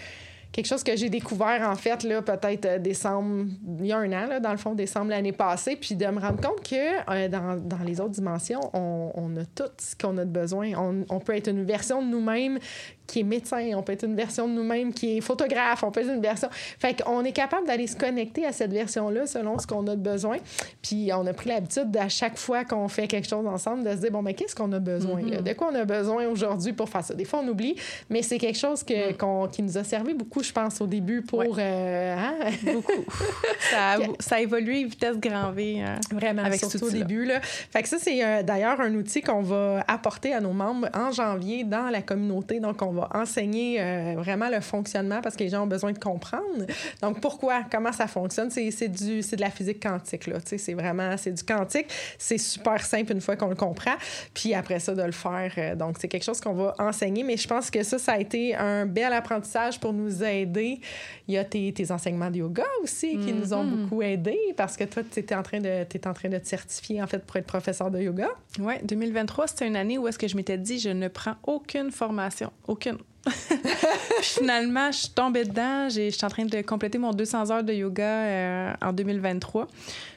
quelque 0.55 0.67
chose 0.67 0.83
que 0.83 0.95
j'ai 0.95 1.09
découvert, 1.09 1.69
en 1.69 1.75
fait, 1.75 2.03
là, 2.03 2.21
peut-être 2.21 2.65
euh, 2.65 2.79
décembre, 2.79 3.47
il 3.79 3.87
y 3.87 3.91
a 3.91 3.97
un 3.97 4.11
an, 4.13 4.25
là, 4.27 4.39
dans 4.39 4.51
le 4.51 4.57
fond, 4.57 4.73
décembre 4.73 5.09
l'année 5.09 5.33
passée, 5.33 5.75
puis 5.75 5.95
de 5.95 6.05
me 6.05 6.17
rendre 6.17 6.39
compte 6.39 6.65
que 6.65 7.11
euh, 7.11 7.27
dans, 7.27 7.57
dans, 7.57 7.83
les 7.85 7.99
autres 7.99 8.11
dimensions, 8.11 8.61
on, 8.73 9.11
on 9.15 9.35
a 9.35 9.43
tout 9.43 9.69
ce 9.77 9.97
qu'on 9.97 10.17
a 10.17 10.23
de 10.23 10.29
besoin. 10.29 10.71
On, 10.77 11.03
on, 11.09 11.19
peut 11.19 11.35
être 11.35 11.49
une 11.49 11.65
version 11.65 12.01
de 12.01 12.07
nous-mêmes 12.07 12.59
qui 13.07 13.21
est 13.21 13.23
médecin, 13.23 13.71
on 13.75 13.83
peut 13.83 13.93
être 13.93 14.05
une 14.05 14.15
version 14.15 14.47
de 14.47 14.53
nous-mêmes 14.53 14.93
qui 14.93 15.17
est 15.17 15.21
photographe, 15.21 15.83
on 15.83 15.91
peut 15.91 16.01
être 16.01 16.13
une 16.13 16.21
version. 16.21 16.49
Fait 16.51 17.01
qu'on 17.01 17.23
est 17.23 17.31
capable 17.31 17.67
d'aller 17.67 17.87
se 17.87 17.95
connecter 17.95 18.45
à 18.45 18.51
cette 18.51 18.71
version-là 18.71 19.27
selon 19.27 19.59
ce 19.59 19.67
qu'on 19.67 19.85
a 19.87 19.95
de 19.95 20.01
besoin. 20.01 20.37
Puis 20.81 21.09
on 21.13 21.25
a 21.25 21.33
pris 21.33 21.49
l'habitude 21.49 21.95
à 21.97 22.09
chaque 22.09 22.37
fois 22.37 22.65
qu'on 22.65 22.87
fait 22.87 23.07
quelque 23.07 23.27
chose 23.27 23.45
ensemble 23.45 23.83
de 23.83 23.91
se 23.91 23.97
dire 23.97 24.11
bon, 24.11 24.21
mais 24.21 24.33
qu'est-ce 24.33 24.55
qu'on 24.55 24.71
a 24.71 24.79
besoin? 24.79 25.21
Mm-hmm. 25.21 25.43
De 25.43 25.53
quoi 25.53 25.69
on 25.71 25.75
a 25.75 25.85
besoin 25.85 26.27
aujourd'hui 26.27 26.73
pour 26.73 26.89
faire 26.89 27.03
ça? 27.03 27.13
Des 27.13 27.25
fois, 27.25 27.41
on 27.43 27.47
oublie, 27.47 27.75
mais 28.09 28.21
c'est 28.21 28.37
quelque 28.37 28.57
chose 28.57 28.83
que, 28.83 29.11
mm. 29.11 29.49
qui 29.51 29.63
nous 29.63 29.77
a 29.77 29.83
servi 29.83 30.13
beaucoup, 30.13 30.43
je 30.43 30.51
pense, 30.51 30.81
au 30.81 30.87
début 30.87 31.21
pour. 31.21 31.43
Euh, 31.57 32.15
hein? 32.17 32.35
Beaucoup. 32.63 32.91
ça, 33.71 33.93
a, 33.93 33.97
ça 34.19 34.35
a 34.35 34.39
évolué 34.39 34.83
vitesse 34.83 35.17
grand 35.17 35.51
V. 35.51 35.81
Hein, 35.81 35.99
Vraiment, 36.11 36.43
avec 36.43 36.59
surtout 36.59 36.85
au 36.85 36.89
début. 36.89 37.25
Là. 37.25 37.41
Fait 37.41 37.81
que 37.81 37.89
ça, 37.89 37.97
c'est 37.99 38.23
euh, 38.23 38.43
d'ailleurs 38.43 38.79
un 38.81 38.93
outil 38.95 39.21
qu'on 39.21 39.41
va 39.41 39.83
apporter 39.87 40.33
à 40.33 40.41
nos 40.41 40.53
membres 40.53 40.89
en 40.93 41.11
janvier 41.11 41.63
dans 41.63 41.89
la 41.89 42.01
communauté. 42.01 42.59
Donc, 42.59 42.81
on 42.81 42.91
va 42.95 43.09
enseigner 43.13 43.77
euh, 43.79 44.15
vraiment 44.17 44.49
le 44.49 44.59
fonctionnement 44.61 45.21
parce 45.21 45.35
que 45.35 45.43
les 45.43 45.49
gens 45.49 45.63
ont 45.63 45.67
besoin 45.67 45.91
de 45.91 45.99
comprendre. 45.99 46.65
Donc, 47.01 47.21
pourquoi? 47.21 47.63
Comment 47.71 47.91
ça 47.91 48.07
fonctionne? 48.07 48.49
C'est, 48.49 48.87
du, 48.87 49.21
de 49.21 49.41
la 49.41 49.49
physique 49.49 49.81
quantique, 49.81 50.27
là. 50.27 50.37
C'est 50.45 50.73
vraiment, 50.73 51.15
c'est 51.17 51.31
du 51.31 51.43
quantique. 51.43 51.87
C'est 52.17 52.37
super 52.37 52.83
simple 52.83 53.11
une 53.11 53.21
fois 53.21 53.35
qu'on 53.35 53.49
le 53.49 53.55
comprend. 53.55 53.95
Puis 54.33 54.53
après 54.53 54.79
ça, 54.79 54.95
de 54.95 55.03
le 55.03 55.11
faire. 55.11 55.53
Euh, 55.57 55.75
donc, 55.75 55.97
c'est 55.99 56.07
quelque 56.07 56.23
chose 56.23 56.41
qu'on 56.41 56.53
va 56.53 56.75
enseigner. 56.79 57.23
Mais 57.23 57.37
je 57.37 57.47
pense 57.47 57.69
que 57.69 57.83
ça, 57.83 57.99
ça 57.99 58.13
a 58.13 58.19
été 58.19 58.55
un 58.55 58.85
bel 58.85 59.13
apprentissage 59.13 59.79
pour 59.79 59.93
nous 59.93 60.23
aider. 60.23 60.79
Il 61.27 61.33
y 61.33 61.37
a 61.37 61.43
tes, 61.43 61.71
tes 61.73 61.91
enseignements 61.91 62.31
de 62.31 62.37
yoga 62.37 62.65
aussi 62.83 63.17
qui 63.17 63.33
nous 63.33 63.53
ont 63.53 63.63
mm-hmm. 63.63 63.83
beaucoup 63.83 64.01
aidés 64.01 64.39
parce 64.55 64.77
que 64.77 64.83
toi, 64.83 65.03
tu 65.09 65.19
étais 65.19 65.35
en 65.35 65.43
train 65.43 65.59
de, 65.59 65.85
en 66.05 66.13
train 66.13 66.29
de 66.29 66.37
te 66.37 66.47
certifier, 66.47 67.01
en 67.01 67.07
fait, 67.07 67.19
pour 67.19 67.35
être 67.37 67.45
professeur 67.45 67.91
de 67.91 68.01
yoga. 68.01 68.29
Oui, 68.59 68.73
2023, 68.83 69.47
c'était 69.47 69.67
une 69.67 69.75
année 69.75 69.97
où 69.97 70.07
est-ce 70.07 70.19
que 70.19 70.27
je 70.27 70.35
m'étais 70.35 70.57
dit, 70.57 70.79
je 70.79 70.89
ne 70.89 71.07
prends 71.07 71.35
aucune 71.43 71.91
formation, 71.91 72.51
aucune. 72.67 72.84
finalement, 74.21 74.91
je 74.91 74.97
suis 74.97 75.09
tombée 75.09 75.45
dedans. 75.45 75.89
Je 75.89 76.09
suis 76.09 76.25
en 76.25 76.29
train 76.29 76.45
de 76.45 76.61
compléter 76.61 76.97
mon 76.97 77.11
200 77.11 77.51
heures 77.51 77.63
de 77.63 77.73
yoga 77.73 78.03
euh, 78.03 78.73
en 78.81 78.93
2023. 78.93 79.67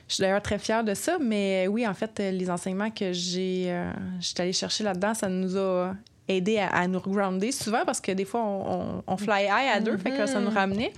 Je 0.08 0.14
suis 0.14 0.22
d'ailleurs 0.22 0.42
très 0.42 0.58
fière 0.58 0.84
de 0.84 0.94
ça, 0.94 1.18
mais 1.20 1.66
oui, 1.68 1.86
en 1.86 1.94
fait, 1.94 2.18
les 2.18 2.50
enseignements 2.50 2.90
que 2.90 3.12
j'ai, 3.12 3.66
euh, 3.68 3.90
j'étais 4.20 4.42
allée 4.42 4.52
chercher 4.52 4.84
là-dedans, 4.84 5.12
ça 5.12 5.28
nous 5.28 5.56
a 5.58 5.94
aidé 6.28 6.58
à, 6.58 6.86
nous 6.86 7.00
grounder 7.00 7.52
souvent 7.52 7.84
parce 7.84 8.00
que 8.00 8.12
des 8.12 8.24
fois, 8.24 8.42
on, 8.42 9.02
on, 9.06 9.16
fly 9.16 9.44
high 9.44 9.70
à 9.74 9.80
deux, 9.80 9.96
fait 9.96 10.10
que 10.10 10.26
ça 10.26 10.40
nous 10.40 10.50
mm-hmm. 10.50 10.54
ramenait. 10.54 10.92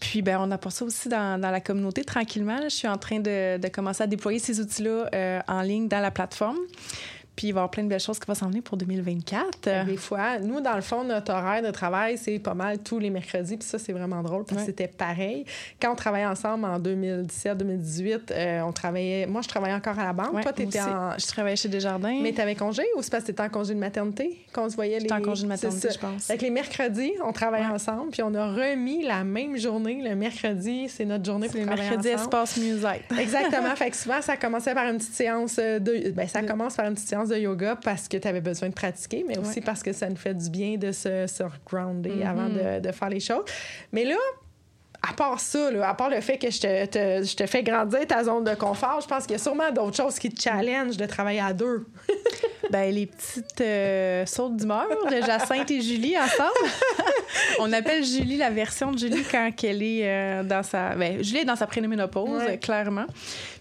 Puis, 0.00 0.22
ben, 0.22 0.38
on 0.40 0.50
apporte 0.50 0.74
ça 0.74 0.84
aussi 0.84 1.08
dans, 1.08 1.40
dans 1.40 1.50
la 1.50 1.60
communauté 1.60 2.04
tranquillement. 2.04 2.58
Je 2.64 2.68
suis 2.68 2.88
en 2.88 2.96
train 2.96 3.20
de, 3.20 3.58
de 3.58 3.68
commencer 3.68 4.02
à 4.02 4.06
déployer 4.06 4.38
ces 4.38 4.60
outils-là 4.60 5.08
euh, 5.14 5.40
en 5.46 5.62
ligne 5.62 5.88
dans 5.88 6.00
la 6.00 6.10
plateforme. 6.10 6.58
Puis 7.36 7.48
il 7.48 7.52
va 7.52 7.58
y 7.58 7.60
avoir 7.60 7.70
plein 7.70 7.82
de 7.82 7.88
belles 7.88 8.00
choses 8.00 8.18
qui 8.18 8.26
vont 8.26 8.34
s'en 8.34 8.48
venir 8.48 8.62
pour 8.62 8.76
2024. 8.76 9.86
Des 9.86 9.96
fois, 9.96 10.38
nous, 10.38 10.60
dans 10.60 10.74
le 10.74 10.82
fond, 10.82 11.02
notre 11.02 11.32
horaire 11.32 11.62
de 11.62 11.70
travail, 11.70 12.18
c'est 12.18 12.38
pas 12.38 12.54
mal 12.54 12.78
tous 12.78 12.98
les 12.98 13.10
mercredis. 13.10 13.56
Puis 13.56 13.66
ça, 13.66 13.78
c'est 13.78 13.92
vraiment 13.92 14.22
drôle 14.22 14.44
parce 14.44 14.60
que 14.60 14.66
c'était 14.66 14.88
pareil. 14.88 15.44
Quand 15.80 15.92
on 15.92 15.96
travaillait 15.96 16.26
ensemble 16.26 16.64
en 16.64 16.78
2017-2018, 16.78 18.20
euh, 18.30 18.60
on 18.62 18.72
travaillait. 18.72 19.26
Moi, 19.26 19.40
je 19.42 19.48
travaillais 19.48 19.74
encore 19.74 19.98
à 19.98 20.04
la 20.04 20.12
banque. 20.12 20.42
Toi, 20.42 20.52
tu 20.52 20.62
étais 20.62 20.80
en. 20.80 21.12
Je 21.18 21.26
travaillais 21.26 21.56
chez 21.56 21.68
Desjardins. 21.68 22.18
Mais 22.22 22.32
tu 22.32 22.40
avais 22.40 22.54
congé 22.54 22.82
ou 22.96 23.02
c'est 23.02 23.10
parce 23.10 23.22
que 23.22 23.28
tu 23.28 23.32
étais 23.32 23.42
en 23.42 23.48
congé 23.48 23.74
de 23.74 23.78
maternité 23.78 24.38
qu'on 24.52 24.68
se 24.68 24.76
voyait 24.76 24.98
les. 24.98 25.12
en 25.12 25.22
congé 25.22 25.44
de 25.44 25.48
maternité, 25.48 25.88
je 25.92 25.98
pense. 25.98 26.28
Avec 26.28 26.42
les 26.42 26.50
mercredis, 26.50 27.12
on 27.24 27.32
travaillait 27.32 27.66
ensemble. 27.66 28.10
Puis 28.10 28.22
on 28.22 28.34
a 28.34 28.52
remis 28.52 29.04
la 29.04 29.24
même 29.24 29.56
journée. 29.56 30.02
Le 30.02 30.14
mercredi, 30.14 30.88
c'est 30.88 31.04
notre 31.04 31.24
journée 31.24 31.48
pour 31.48 31.60
le 31.60 31.66
mercredi 31.66 32.08
espace 32.08 32.56
musique. 32.58 33.04
Exactement. 33.18 33.74
fait 33.76 33.90
que 33.90 33.96
souvent, 33.96 34.20
ça 34.20 34.36
commençait 34.36 34.74
par 34.74 34.86
une 34.86 34.98
petite 34.98 35.14
séance 35.14 35.56
de. 35.56 36.10
Ben, 36.10 36.28
ça 36.28 36.42
commence 36.42 36.76
par 36.76 36.86
une 36.86 36.94
petite 36.94 37.08
séance 37.08 37.21
de 37.28 37.36
yoga 37.36 37.76
parce 37.76 38.08
que 38.08 38.16
tu 38.16 38.28
avais 38.28 38.40
besoin 38.40 38.68
de 38.68 38.74
pratiquer, 38.74 39.24
mais 39.26 39.38
aussi 39.38 39.60
parce 39.60 39.82
que 39.82 39.92
ça 39.92 40.08
nous 40.08 40.16
fait 40.16 40.34
du 40.34 40.50
bien 40.50 40.76
de 40.76 40.92
se, 40.92 41.26
se 41.26 41.44
grounder 41.66 42.22
avant 42.22 42.48
de, 42.48 42.80
de 42.80 42.92
faire 42.92 43.08
les 43.08 43.20
choses. 43.20 43.44
Mais 43.92 44.04
là, 44.04 44.16
à 45.08 45.12
part 45.14 45.40
ça, 45.40 45.68
à 45.82 45.94
part 45.94 46.10
le 46.10 46.20
fait 46.20 46.38
que 46.38 46.50
je 46.50 46.60
te, 46.60 47.24
je 47.24 47.36
te 47.36 47.46
fais 47.46 47.62
grandir 47.62 48.06
ta 48.06 48.22
zone 48.24 48.44
de 48.44 48.54
confort, 48.54 49.00
je 49.00 49.08
pense 49.08 49.24
qu'il 49.24 49.32
y 49.32 49.40
a 49.40 49.42
sûrement 49.42 49.70
d'autres 49.72 49.96
choses 49.96 50.18
qui 50.18 50.30
te 50.30 50.40
challenge 50.40 50.96
de 50.96 51.06
travailler 51.06 51.40
à 51.40 51.52
deux. 51.52 51.86
ben, 52.70 52.94
les 52.94 53.06
petites 53.06 53.60
euh, 53.60 54.26
sautes 54.26 54.56
d'humeur 54.56 54.86
de 55.10 55.16
Jacinthe 55.24 55.70
et 55.70 55.80
Julie 55.80 56.16
ensemble. 56.16 56.70
On 57.58 57.72
appelle 57.72 58.04
Julie 58.04 58.36
la 58.36 58.50
version 58.50 58.92
de 58.92 58.98
Julie 58.98 59.24
quand 59.30 59.50
elle 59.62 59.82
est 59.82 60.02
euh, 60.04 60.42
dans 60.42 60.62
sa. 60.62 60.94
Ben, 60.94 61.22
Julie 61.22 61.40
est 61.40 61.44
dans 61.44 61.56
sa 61.56 61.66
prénoménopause, 61.66 62.42
clairement. 62.60 63.06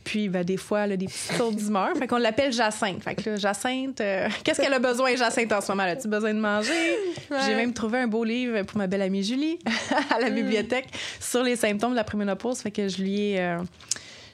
Puis, 0.04 0.30
ben, 0.30 0.44
des 0.44 0.58
fois, 0.58 0.82
elle 0.82 0.94
a 0.94 0.98
des 0.98 1.06
petites 1.06 1.38
sautes 1.38 1.56
d'humeur. 1.56 1.96
Fait 1.98 2.08
qu'on 2.08 2.18
l'appelle 2.18 2.52
Jacinthe. 2.52 3.04
Fait 3.04 3.16
que 3.16 3.30
là, 3.30 3.36
Jacinthe, 3.36 4.02
euh, 4.02 4.28
qu'est-ce 4.44 4.62
qu'elle 4.62 4.74
a 4.74 4.80
besoin, 4.80 5.16
Jacinthe, 5.16 5.52
en 5.52 5.62
ce 5.62 5.72
moment? 5.72 5.84
As-tu 5.84 6.08
besoin 6.08 6.34
de 6.34 6.40
manger? 6.40 6.98
J'ai 7.46 7.56
même 7.56 7.74
trouvé 7.74 8.00
un 8.00 8.08
beau 8.08 8.24
livre 8.24 8.64
pour 8.64 8.78
ma 8.78 8.88
belle 8.88 9.04
amie 9.04 9.24
Julie 9.24 9.60
à 10.10 10.20
la 10.20 10.30
mm. 10.30 10.36
bibliothèque 10.36 10.88
sur 11.20 11.44
les 11.44 11.56
symptômes 11.56 11.92
de 11.92 11.98
la 11.98 12.04
préménopause. 12.04 12.62
Fait 12.62 12.72
que 12.72 12.88
je 12.88 13.02
lui 13.02 13.32
ai. 13.32 13.58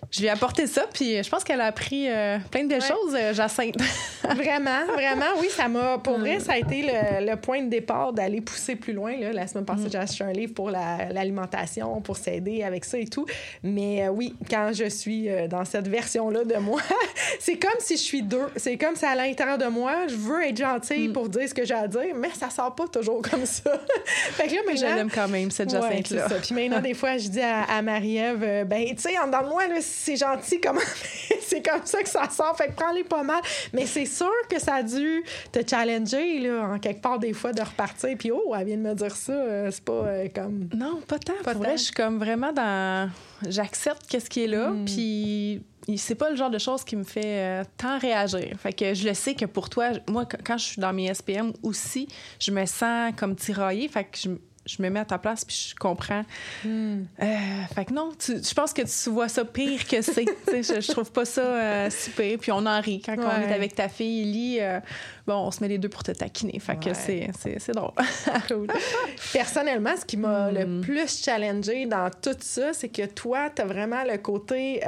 Euh, 0.03 0.07
je 0.09 0.19
lui 0.19 0.27
ai 0.27 0.29
apporté 0.29 0.67
ça, 0.67 0.85
puis 0.93 1.21
je 1.21 1.29
pense 1.29 1.43
qu'elle 1.43 1.61
a 1.61 1.65
appris 1.65 2.07
euh, 2.09 2.37
plein 2.49 2.63
de 2.63 2.69
belles 2.69 2.81
choses, 2.81 3.13
euh, 3.13 3.33
Jacinthe. 3.33 3.75
vraiment, 4.23 4.85
vraiment, 4.93 5.25
oui, 5.39 5.47
ça 5.49 5.67
m'a. 5.67 5.97
Pour 5.97 6.17
vrai, 6.17 6.39
ça 6.39 6.53
a 6.53 6.57
été 6.57 6.89
le, 7.21 7.35
point 7.35 7.61
de 7.61 7.69
départ 7.69 8.13
d'aller 8.13 8.41
pousser 8.41 8.75
plus 8.75 8.93
loin. 8.93 9.17
Là. 9.17 9.33
La 9.33 9.47
semaine 9.47 9.65
passée, 9.65 9.85
mm. 9.85 9.91
j'ai 9.91 9.97
acheté 9.97 10.23
un 10.23 10.31
livre 10.31 10.53
pour 10.53 10.69
l'alimentation, 10.69 12.01
pour 12.01 12.17
s'aider 12.17 12.63
avec 12.63 12.85
ça 12.85 12.97
et 12.97 13.05
tout. 13.05 13.25
Mais 13.63 14.07
euh, 14.07 14.09
oui, 14.09 14.35
quand 14.49 14.71
je 14.73 14.85
suis 14.85 15.27
dans 15.49 15.65
cette 15.65 15.87
version-là 15.87 16.45
de 16.45 16.55
moi, 16.55 16.81
c'est 17.39 17.57
comme 17.57 17.79
si 17.79 17.97
je 17.97 18.01
suis 18.01 18.21
deux. 18.21 18.47
C'est 18.55 18.77
comme 18.77 18.95
si 18.95 19.05
à 19.05 19.15
l'intérieur 19.15 19.57
de 19.57 19.67
moi, 19.67 20.07
je 20.07 20.15
veux 20.15 20.43
être 20.43 20.57
gentille 20.57 21.09
mm. 21.09 21.13
pour 21.13 21.27
dire 21.29 21.49
ce 21.49 21.53
que 21.53 21.65
j'ai 21.65 21.73
à 21.73 21.87
dire, 21.87 22.15
mais 22.15 22.29
ça 22.29 22.49
sort 22.49 22.73
pas 22.75 22.87
toujours 22.87 23.21
comme 23.21 23.45
ça. 23.45 23.71
fait 24.05 24.47
que 24.47 24.55
là, 24.55 24.61
maintenant, 24.65 24.89
je 24.89 24.95
l'aime 24.95 25.11
quand 25.11 25.27
même, 25.27 25.51
cette 25.51 25.69
Jacinthe-là. 25.69 26.27
Puis 26.41 26.55
maintenant, 26.55 26.79
des 26.79 26.93
fois, 26.93 27.17
je 27.17 27.27
dis 27.27 27.41
à, 27.41 27.81
Marie-Ève, 27.81 28.65
ben, 28.65 28.85
tu 28.95 29.01
sais, 29.01 29.19
en 29.19 29.27
dedans 29.27 29.43
de 29.43 29.49
moi, 29.49 29.67
là, 29.67 29.81
c'est 29.87 30.17
gentil 30.17 30.59
comment 30.59 30.79
c'est 31.41 31.67
comme 31.67 31.85
ça 31.85 32.01
que 32.01 32.09
ça 32.09 32.29
sort 32.29 32.55
fait 32.57 32.67
que 32.67 32.73
prends-les 32.73 33.03
pas 33.03 33.23
mal 33.23 33.41
mais 33.73 33.85
c'est 33.85 34.05
sûr 34.05 34.31
que 34.49 34.59
ça 34.59 34.75
a 34.75 34.83
dû 34.83 35.23
te 35.51 35.59
challenger 35.67 36.39
là 36.39 36.69
en 36.73 36.79
quelque 36.79 37.01
part 37.01 37.19
des 37.19 37.33
fois 37.33 37.53
de 37.53 37.61
repartir 37.61 38.15
puis 38.17 38.31
oh 38.31 38.53
elle 38.57 38.65
vient 38.65 38.77
de 38.77 38.81
me 38.81 38.93
dire 38.93 39.15
ça 39.15 39.33
euh, 39.33 39.71
c'est 39.71 39.83
pas 39.83 39.93
euh, 39.93 40.27
comme 40.33 40.69
non 40.75 41.01
pas 41.07 41.19
tant 41.19 41.33
pas 41.43 41.53
vrai 41.53 41.77
je 41.77 41.83
suis 41.83 41.93
comme 41.93 42.19
vraiment 42.19 42.51
dans 42.51 43.09
j'accepte 43.47 44.07
qu'est-ce 44.07 44.29
qui 44.29 44.43
est 44.43 44.47
là 44.47 44.69
hmm. 44.69 44.85
puis 44.85 45.61
c'est 45.95 46.15
pas 46.15 46.29
le 46.29 46.35
genre 46.35 46.49
de 46.49 46.57
choses 46.57 46.83
qui 46.83 46.97
me 46.97 47.03
fait 47.03 47.61
euh, 47.61 47.63
tant 47.77 47.97
réagir. 47.97 48.53
Fait 48.59 48.73
que 48.73 48.93
je 48.93 49.07
le 49.07 49.13
sais 49.13 49.35
que 49.35 49.45
pour 49.45 49.69
toi, 49.69 49.91
moi, 50.09 50.25
quand 50.25 50.57
je 50.57 50.65
suis 50.65 50.81
dans 50.81 50.91
mes 50.91 51.13
SPM 51.13 51.53
aussi, 51.63 52.09
je 52.39 52.51
me 52.51 52.65
sens 52.65 53.13
comme 53.15 53.35
tiraillée. 53.37 53.87
Fait 53.87 54.03
que 54.03 54.17
je, 54.17 54.29
je 54.67 54.81
me 54.81 54.89
mets 54.89 54.99
à 54.99 55.05
ta 55.05 55.17
place 55.17 55.45
puis 55.45 55.69
je 55.69 55.75
comprends. 55.75 56.23
Hmm. 56.63 57.03
Euh, 57.21 57.25
fait 57.73 57.85
que 57.85 57.93
non, 57.93 58.11
je 58.19 58.53
pense 58.53 58.73
que 58.73 58.81
tu 58.81 59.09
vois 59.09 59.29
ça 59.29 59.45
pire 59.45 59.87
que 59.87 60.01
c'est. 60.01 60.25
je, 60.47 60.81
je 60.81 60.91
trouve 60.91 61.11
pas 61.11 61.25
ça 61.25 61.41
euh, 61.41 61.87
si 61.89 62.11
pire. 62.11 62.37
Puis 62.39 62.51
on 62.51 62.65
en 62.65 62.81
rit 62.81 63.01
quand 63.01 63.15
on 63.17 63.41
est 63.41 63.53
avec 63.53 63.75
ta 63.75 63.89
fille, 63.89 64.21
Ellie. 64.21 64.57
Euh, 64.59 64.79
bon, 65.25 65.35
on 65.35 65.51
se 65.51 65.61
met 65.61 65.67
les 65.67 65.77
deux 65.77 65.89
pour 65.89 66.03
te 66.03 66.11
taquiner. 66.11 66.59
Fait 66.59 66.77
que 66.77 66.93
c'est, 66.93 67.71
drôle. 67.73 67.91
Personnellement, 69.33 69.95
ce 69.97 70.05
qui 70.05 70.17
m'a 70.17 70.51
le 70.51 70.65
hmm. 70.65 70.81
plus 70.81 71.23
challengé 71.23 71.85
dans 71.85 72.09
tout 72.09 72.37
ça, 72.39 72.73
c'est 72.73 72.89
que 72.89 73.05
toi, 73.05 73.49
tu 73.55 73.61
as 73.61 73.65
vraiment 73.65 74.03
le 74.03 74.17
côté. 74.17 74.81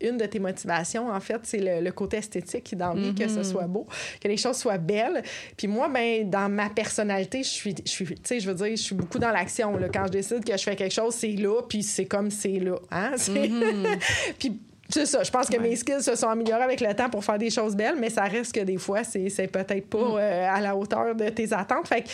une 0.00 0.16
de 0.16 0.26
tes 0.26 0.38
motivations, 0.38 1.10
en 1.10 1.20
fait, 1.20 1.40
c'est 1.42 1.82
le, 1.82 1.90
côté 1.94 2.16
esthétique 2.16 2.64
qui 2.64 2.76
d'envie 2.76 3.14
que 3.14 3.28
ce 3.28 3.40
hmm. 3.40 3.44
soit 3.44 3.66
beau, 3.66 3.86
que 4.20 4.28
les 4.28 4.36
choses 4.36 4.56
soient 4.56 4.78
belles. 4.78 5.22
Puis 5.56 5.68
moi, 5.68 5.88
ben, 5.88 6.28
dans 6.28 6.48
ma 6.48 6.70
personnalité, 6.70 7.42
je 7.42 7.48
suis, 7.48 7.74
je 7.84 7.90
suis 7.90 8.04
tu 8.06 8.20
sais, 8.24 8.40
je 8.40 8.50
veux 8.50 8.54
dire, 8.54 8.76
je 8.76 8.82
suis 8.84 8.94
beaucoup 8.94 9.18
dans 9.18 9.30
l'action. 9.30 9.78
Quand 9.92 10.06
je 10.06 10.12
décide 10.12 10.44
que 10.44 10.56
je 10.56 10.62
fais 10.62 10.76
quelque 10.76 10.94
chose, 10.94 11.14
c'est 11.14 11.32
là, 11.32 11.62
puis 11.68 11.82
c'est 11.82 12.06
comme 12.06 12.30
c'est 12.30 12.58
là. 12.58 12.76
Hein? 12.90 13.12
Mm-hmm. 13.34 13.98
puis 14.38 14.60
c'est 14.88 15.06
ça. 15.06 15.22
Je 15.22 15.30
pense 15.30 15.48
que 15.48 15.58
mes 15.58 15.74
skills 15.76 16.02
se 16.02 16.14
sont 16.14 16.28
améliorés 16.28 16.62
avec 16.62 16.80
le 16.80 16.94
temps 16.94 17.10
pour 17.10 17.24
faire 17.24 17.38
des 17.38 17.50
choses 17.50 17.74
belles, 17.74 17.96
mais 17.98 18.10
ça 18.10 18.24
reste 18.24 18.54
que 18.54 18.60
des 18.60 18.76
fois, 18.76 19.02
c'est, 19.02 19.28
peut-être 19.48 19.88
pas 19.88 19.98
mm. 19.98 20.16
euh, 20.18 20.50
à 20.50 20.60
la 20.60 20.76
hauteur 20.76 21.14
de 21.14 21.28
tes 21.30 21.52
attentes. 21.52 21.88
Fait 21.88 22.02
que 22.02 22.08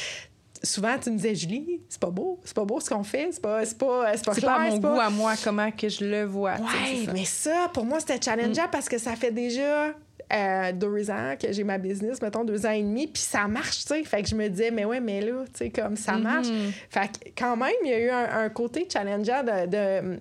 souvent, 0.63 0.97
tu 0.99 1.11
me 1.11 1.17
disais, 1.17 1.35
Julie, 1.35 1.81
c'est 1.89 2.01
pas 2.01 2.11
beau, 2.11 2.41
c'est 2.45 2.55
pas 2.55 2.65
beau 2.65 2.81
ce 2.81 2.89
qu'on 2.89 3.03
fait, 3.03 3.29
c'est 3.33 3.43
pas, 3.43 3.65
c'est 3.65 3.79
pas, 3.79 4.13
c'est 4.17 4.25
pas, 4.25 4.35
c'est 4.35 4.41
pas 4.41 4.59
mon 4.59 4.79
goût 4.79 5.01
à 5.01 5.11
moi, 5.11 5.35
comment 5.43 5.71
que 5.71 5.89
je 5.89 6.05
le 6.05 6.25
vois. 6.25 6.55
Oui, 6.59 7.09
mais 7.13 7.25
ça, 7.25 7.71
pour 7.73 7.85
moi, 7.85 8.01
c'était 8.01 8.21
challengeant 8.23 8.67
mm. 8.67 8.71
parce 8.71 8.89
que 8.89 8.99
ça 8.99 9.17
fait 9.17 9.33
déjà 9.33 9.93
euh, 10.33 10.73
deux 10.73 11.11
ans 11.11 11.35
que 11.41 11.53
j'ai 11.53 11.65
ma 11.65 11.79
business, 11.79 12.23
mettons 12.23 12.45
deux 12.45 12.67
ans 12.67 12.71
et 12.71 12.83
demi, 12.83 13.07
puis 13.07 13.23
ça 13.23 13.49
marche, 13.49 13.85
tu 13.85 13.95
sais. 13.95 14.05
Fait 14.05 14.23
que 14.23 14.29
je 14.29 14.35
me 14.35 14.49
disais, 14.49 14.71
mais 14.71 14.85
ouais, 14.85 15.01
mais 15.01 15.21
là, 15.21 15.45
tu 15.47 15.65
sais, 15.65 15.71
comme 15.71 15.97
ça 15.97 16.13
mm-hmm. 16.13 16.23
marche. 16.23 16.49
Fait 16.89 17.09
que 17.09 17.31
quand 17.37 17.57
même, 17.57 17.73
il 17.85 17.91
y 17.91 17.95
a 17.95 17.99
eu 17.99 18.11
un, 18.11 18.49
côté 18.51 18.87
challengeant 18.91 19.43
de, 19.43 19.67
de 19.67 20.21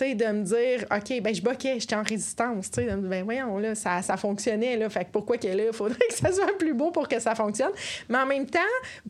de 0.00 0.32
me 0.32 0.44
dire, 0.44 0.86
OK, 0.94 1.20
ben 1.20 1.34
je 1.34 1.42
boquais, 1.42 1.80
j'étais 1.80 1.96
en 1.96 2.04
résistance, 2.04 2.70
tu 2.70 2.82
sais, 2.82 2.96
ben 2.96 3.24
voyons, 3.24 3.58
là, 3.58 3.74
ça, 3.74 4.00
ça 4.00 4.16
fonctionnait, 4.16 4.76
là, 4.76 4.88
fait 4.88 5.04
que 5.06 5.10
pourquoi 5.10 5.38
que 5.38 5.48
là, 5.48 5.64
il 5.66 5.72
faudrait 5.72 5.98
que 6.08 6.14
ça 6.14 6.30
soit 6.30 6.56
plus 6.56 6.72
beau 6.72 6.90
pour 6.90 7.08
que 7.08 7.18
ça 7.18 7.34
fonctionne? 7.34 7.72
Mais 8.08 8.18
en 8.18 8.26
même 8.26 8.46
temps, 8.46 8.60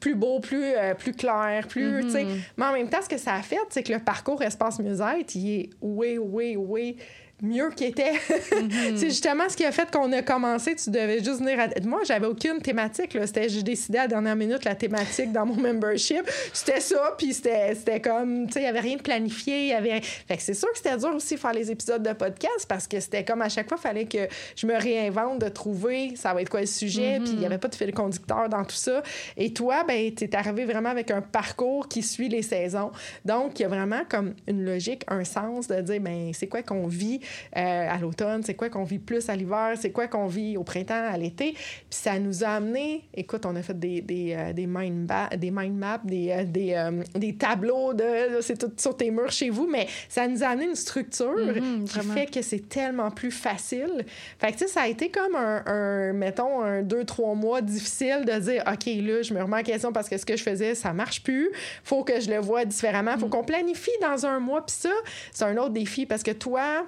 plus 0.00 0.14
beau, 0.14 0.40
plus, 0.40 0.64
euh, 0.64 0.94
plus 0.94 1.12
clair, 1.12 1.66
plus, 1.68 2.04
tu 2.04 2.10
sais, 2.10 2.24
mm-hmm. 2.24 2.38
mais 2.56 2.64
en 2.64 2.72
même 2.72 2.88
temps, 2.88 3.02
ce 3.02 3.08
que 3.08 3.18
ça 3.18 3.34
a 3.34 3.42
fait, 3.42 3.58
c'est 3.68 3.82
que 3.82 3.92
le 3.92 3.98
parcours 3.98 4.42
Espace 4.42 4.78
Musette, 4.78 5.34
il 5.34 5.60
est 5.60 5.70
oui, 5.82 6.16
oui, 6.18 6.56
oui 6.56 6.96
mieux 7.42 7.70
qu'il 7.70 7.88
était. 7.88 8.12
Mhm. 8.12 8.70
c'est 8.96 9.08
justement 9.08 9.48
ce 9.48 9.56
qui 9.56 9.64
a 9.64 9.72
fait 9.72 9.90
qu'on 9.90 10.10
a 10.12 10.22
commencé. 10.22 10.74
Tu 10.74 10.90
devais 10.90 11.22
juste 11.22 11.40
venir 11.40 11.60
à... 11.60 11.68
Moi, 11.84 12.00
j'avais 12.04 12.26
aucune 12.26 12.60
thématique. 12.60 13.16
C'était, 13.24 13.48
j'ai 13.48 13.62
décidé 13.62 13.98
à 13.98 14.02
la 14.02 14.08
dernière 14.08 14.36
minute 14.36 14.64
la 14.64 14.74
thématique 14.74 15.32
dans 15.32 15.46
mon 15.46 15.56
membership. 15.56 16.28
C'était 16.52 16.80
ça, 16.80 17.14
puis 17.16 17.32
c'était, 17.32 17.74
c'était 17.74 18.00
comme... 18.00 18.46
Tu 18.46 18.54
sais, 18.54 18.60
il 18.60 18.62
n'y 18.62 18.68
avait 18.68 18.80
rien 18.80 18.96
de 18.96 19.02
planifié. 19.02 19.68
Y 19.68 19.72
avait... 19.72 20.00
Fait 20.00 20.36
que 20.36 20.42
c'est 20.42 20.54
sûr 20.54 20.70
que 20.72 20.78
c'était 20.78 20.96
dur 20.96 21.14
aussi 21.14 21.36
faire 21.36 21.52
les 21.52 21.70
épisodes 21.70 22.02
de 22.02 22.12
podcast 22.12 22.66
parce 22.68 22.86
que 22.86 23.00
c'était 23.00 23.24
comme 23.24 23.42
à 23.42 23.48
chaque 23.48 23.68
fois, 23.68 23.78
il 23.78 23.82
fallait 23.82 24.06
que 24.06 24.28
je 24.56 24.66
me 24.66 24.76
réinvente 24.76 25.40
de 25.40 25.48
trouver 25.48 25.98
ça 26.16 26.34
va 26.34 26.42
être 26.42 26.48
quoi 26.48 26.60
le 26.60 26.66
sujet, 26.66 27.18
puis 27.20 27.32
il 27.32 27.38
n'y 27.38 27.46
avait 27.46 27.58
pas 27.58 27.68
de 27.68 27.74
fil 27.74 27.92
conducteur 27.92 28.48
dans 28.48 28.64
tout 28.64 28.76
ça. 28.76 29.02
Et 29.36 29.52
toi, 29.52 29.84
ben, 29.86 30.14
tu 30.14 30.24
es 30.24 30.36
arrivé 30.36 30.64
vraiment 30.64 30.90
avec 30.90 31.10
un 31.10 31.20
parcours 31.20 31.88
qui 31.88 32.02
suit 32.02 32.28
les 32.28 32.42
saisons. 32.42 32.90
Donc, 33.24 33.58
il 33.58 33.62
y 33.62 33.64
a 33.64 33.68
vraiment 33.68 34.02
comme 34.08 34.34
une 34.46 34.64
logique, 34.64 35.04
un 35.08 35.24
sens 35.24 35.68
de 35.68 35.80
dire, 35.80 36.00
ben, 36.00 36.32
c'est 36.34 36.46
quoi 36.46 36.62
qu'on 36.62 36.86
vit 36.86 37.20
euh, 37.56 37.88
à 37.90 37.98
l'automne, 37.98 38.42
c'est 38.42 38.54
quoi 38.54 38.68
qu'on 38.68 38.84
vit 38.84 38.98
plus 38.98 39.28
à 39.28 39.36
l'hiver, 39.36 39.72
c'est 39.78 39.90
quoi 39.90 40.06
qu'on 40.06 40.26
vit 40.26 40.56
au 40.56 40.64
printemps, 40.64 41.08
à 41.10 41.16
l'été. 41.16 41.52
Puis 41.52 41.62
ça 41.90 42.18
nous 42.18 42.44
a 42.44 42.48
amené, 42.48 43.04
écoute, 43.14 43.46
on 43.46 43.56
a 43.56 43.62
fait 43.62 43.78
des, 43.78 44.00
des, 44.00 44.34
euh, 44.34 44.52
des, 44.52 44.66
mind, 44.66 45.10
des 45.36 45.50
mind 45.50 45.76
maps, 45.76 46.00
des, 46.04 46.30
euh, 46.30 46.44
des, 46.44 47.18
des, 47.18 47.34
tableaux, 47.34 47.94
de, 47.94 48.40
c'est 48.40 48.58
tout 48.58 48.72
sur 48.76 48.96
tes 48.96 49.10
murs 49.10 49.30
chez 49.30 49.50
vous, 49.50 49.66
mais 49.66 49.86
ça 50.08 50.26
nous 50.26 50.42
a 50.42 50.48
amené 50.48 50.66
une 50.66 50.74
structure 50.74 51.36
mm-hmm, 51.36 51.84
qui 51.84 52.00
fait 52.00 52.26
que 52.26 52.42
c'est 52.42 52.68
tellement 52.68 53.10
plus 53.10 53.30
facile. 53.30 54.04
Fait 54.38 54.52
que, 54.52 54.58
tu 54.58 54.64
sais, 54.64 54.68
ça 54.68 54.82
a 54.82 54.88
été 54.88 55.10
comme 55.10 55.34
un, 55.34 56.12
mettons, 56.12 56.62
un 56.62 56.82
deux, 56.82 57.04
trois 57.04 57.34
mois 57.34 57.60
difficile 57.60 58.24
de 58.24 58.38
dire, 58.38 58.62
OK, 58.66 58.86
là, 58.86 59.22
je 59.22 59.34
me 59.34 59.42
remets 59.42 59.58
en 59.58 59.62
question 59.62 59.92
parce 59.92 60.08
que 60.08 60.16
ce 60.16 60.26
que 60.26 60.36
je 60.36 60.42
faisais, 60.42 60.74
ça 60.74 60.92
marche 60.92 61.22
plus. 61.22 61.50
Faut 61.84 62.04
que 62.04 62.20
je 62.20 62.30
le 62.30 62.38
vois 62.38 62.64
différemment. 62.64 63.16
Faut 63.18 63.26
mm. 63.26 63.30
qu'on 63.30 63.44
planifie 63.44 63.90
dans 64.00 64.26
un 64.26 64.40
mois. 64.40 64.64
Puis 64.64 64.76
ça, 64.76 64.92
c'est 65.32 65.44
un 65.44 65.56
autre 65.56 65.70
défi 65.70 66.06
parce 66.06 66.22
que 66.22 66.30
toi, 66.30 66.86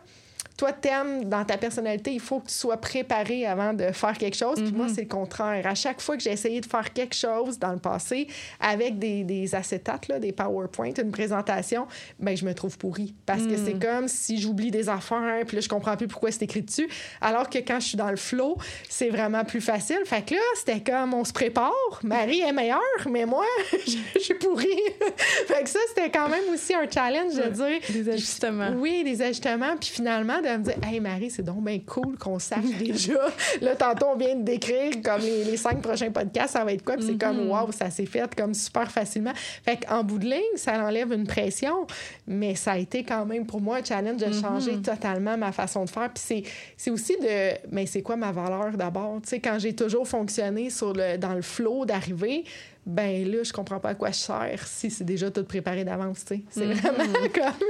toi, 0.60 0.74
t'aimes 0.74 1.24
dans 1.24 1.42
ta 1.42 1.56
personnalité, 1.56 2.12
il 2.12 2.20
faut 2.20 2.40
que 2.40 2.48
tu 2.48 2.54
sois 2.54 2.76
préparé 2.76 3.46
avant 3.46 3.72
de 3.72 3.92
faire 3.92 4.12
quelque 4.18 4.36
chose. 4.36 4.60
Puis 4.60 4.72
moi, 4.72 4.88
mhm. 4.88 4.94
c'est 4.94 5.00
le 5.00 5.08
contraire. 5.08 5.66
À 5.66 5.74
chaque 5.74 6.02
fois 6.02 6.18
que 6.18 6.22
j'ai 6.22 6.32
essayé 6.32 6.60
de 6.60 6.66
faire 6.66 6.92
quelque 6.92 7.14
chose 7.14 7.58
dans 7.58 7.72
le 7.72 7.78
passé 7.78 8.28
avec 8.60 8.98
des, 8.98 9.24
des 9.24 9.54
acétates, 9.54 10.08
là, 10.08 10.18
des 10.18 10.32
PowerPoint, 10.32 10.92
une 10.98 11.12
présentation, 11.12 11.86
ben 12.18 12.36
je 12.36 12.44
me 12.44 12.52
trouve 12.52 12.76
pourri. 12.76 13.14
Parce 13.24 13.44
que 13.44 13.56
c'est 13.56 13.72
mhm. 13.72 13.80
comme 13.80 14.08
si 14.08 14.38
j'oublie 14.38 14.70
des 14.70 14.90
affaires, 14.90 15.46
puis 15.46 15.56
là, 15.56 15.62
je 15.62 15.68
comprends 15.70 15.96
plus 15.96 16.08
pourquoi 16.08 16.30
c'est 16.30 16.42
écrit 16.42 16.60
dessus. 16.60 16.90
Alors 17.22 17.48
que 17.48 17.56
quand 17.60 17.80
je 17.80 17.86
suis 17.86 17.96
dans 17.96 18.10
le 18.10 18.16
flow, 18.16 18.58
c'est 18.90 19.08
vraiment 19.08 19.46
plus 19.46 19.62
facile. 19.62 20.00
Fait 20.04 20.26
que 20.26 20.34
là, 20.34 20.40
c'était 20.56 20.82
comme 20.82 21.14
on 21.14 21.24
se 21.24 21.32
prépare. 21.32 21.72
Marie 22.02 22.42
est 22.42 22.52
meilleure, 22.52 22.80
mais 23.08 23.24
moi, 23.24 23.46
je 23.86 24.18
suis 24.18 24.34
pourrie. 24.34 24.66
fait 25.46 25.62
que 25.62 25.70
ça, 25.70 25.78
c'était 25.88 26.10
quand 26.10 26.28
même 26.28 26.44
aussi 26.52 26.74
un 26.74 26.86
challenge 26.86 27.34
de 27.34 27.48
dire. 27.48 27.80
Des 27.88 28.10
ajustements. 28.10 28.72
Oui, 28.76 29.04
des 29.04 29.22
ajustements. 29.22 29.78
Puis 29.80 29.88
finalement, 29.88 30.42
de 30.42 30.49
me 30.58 30.64
dire 30.64 30.76
Hey 30.82 31.00
Marie, 31.00 31.30
c'est 31.30 31.42
donc 31.42 31.64
bien 31.64 31.78
cool 31.86 32.16
qu'on 32.18 32.38
sache 32.38 32.64
déjà. 32.78 33.20
là, 33.60 33.76
tantôt, 33.76 34.06
on 34.14 34.16
vient 34.16 34.34
de 34.34 34.42
décrire 34.42 34.92
comme 35.02 35.20
les, 35.20 35.56
cinq 35.56 35.82
prochains 35.82 36.10
podcasts, 36.10 36.54
ça 36.54 36.64
va 36.64 36.72
être 36.72 36.84
quoi? 36.84 36.96
Puis 36.96 37.06
c'est 37.06 37.18
comme 37.18 37.48
mm-hmm. 37.48 37.64
Wow, 37.64 37.72
ça 37.72 37.90
s'est 37.90 38.06
fait 38.06 38.34
comme 38.34 38.54
super 38.54 38.90
facilement. 38.90 39.32
Fait 39.34 39.84
qu'en 39.84 40.04
bout 40.04 40.18
de 40.18 40.26
ligne, 40.26 40.56
ça 40.56 40.84
enlève 40.84 41.12
une 41.12 41.26
pression, 41.26 41.86
mais 42.26 42.54
ça 42.54 42.72
a 42.72 42.78
été 42.78 43.04
quand 43.04 43.26
même 43.26 43.46
pour 43.46 43.60
moi 43.60 43.78
un 43.78 43.84
challenge 43.84 44.20
de 44.20 44.26
mm-hmm. 44.26 44.40
changer 44.40 44.82
totalement 44.82 45.36
ma 45.36 45.52
façon 45.52 45.84
de 45.84 45.90
faire. 45.90 46.10
Puis 46.12 46.44
c'est 46.76 46.90
aussi 46.90 47.16
de 47.18 47.56
Mais 47.70 47.86
c'est 47.86 48.02
quoi 48.02 48.16
ma 48.16 48.32
valeur 48.32 48.72
d'abord? 48.76 49.20
Tu 49.22 49.30
sais, 49.30 49.40
quand 49.40 49.58
j'ai 49.58 49.74
toujours 49.74 50.06
fonctionné 50.06 50.70
sur 50.70 50.92
le, 50.92 51.16
dans 51.16 51.34
le 51.34 51.42
flow 51.42 51.84
d'arriver, 51.84 52.44
ben 52.86 53.30
là, 53.30 53.42
je 53.42 53.52
comprends 53.52 53.78
pas 53.78 53.90
à 53.90 53.94
quoi 53.94 54.10
je 54.10 54.16
sers 54.16 54.66
si 54.66 54.90
c'est 54.90 55.04
déjà 55.04 55.30
tout 55.30 55.44
préparé 55.44 55.84
d'avance, 55.84 56.24
tu 56.24 56.36
sais. 56.36 56.42
C'est 56.50 56.66
mm-hmm. 56.66 56.74
vraiment 56.74 57.28
comme 57.34 57.68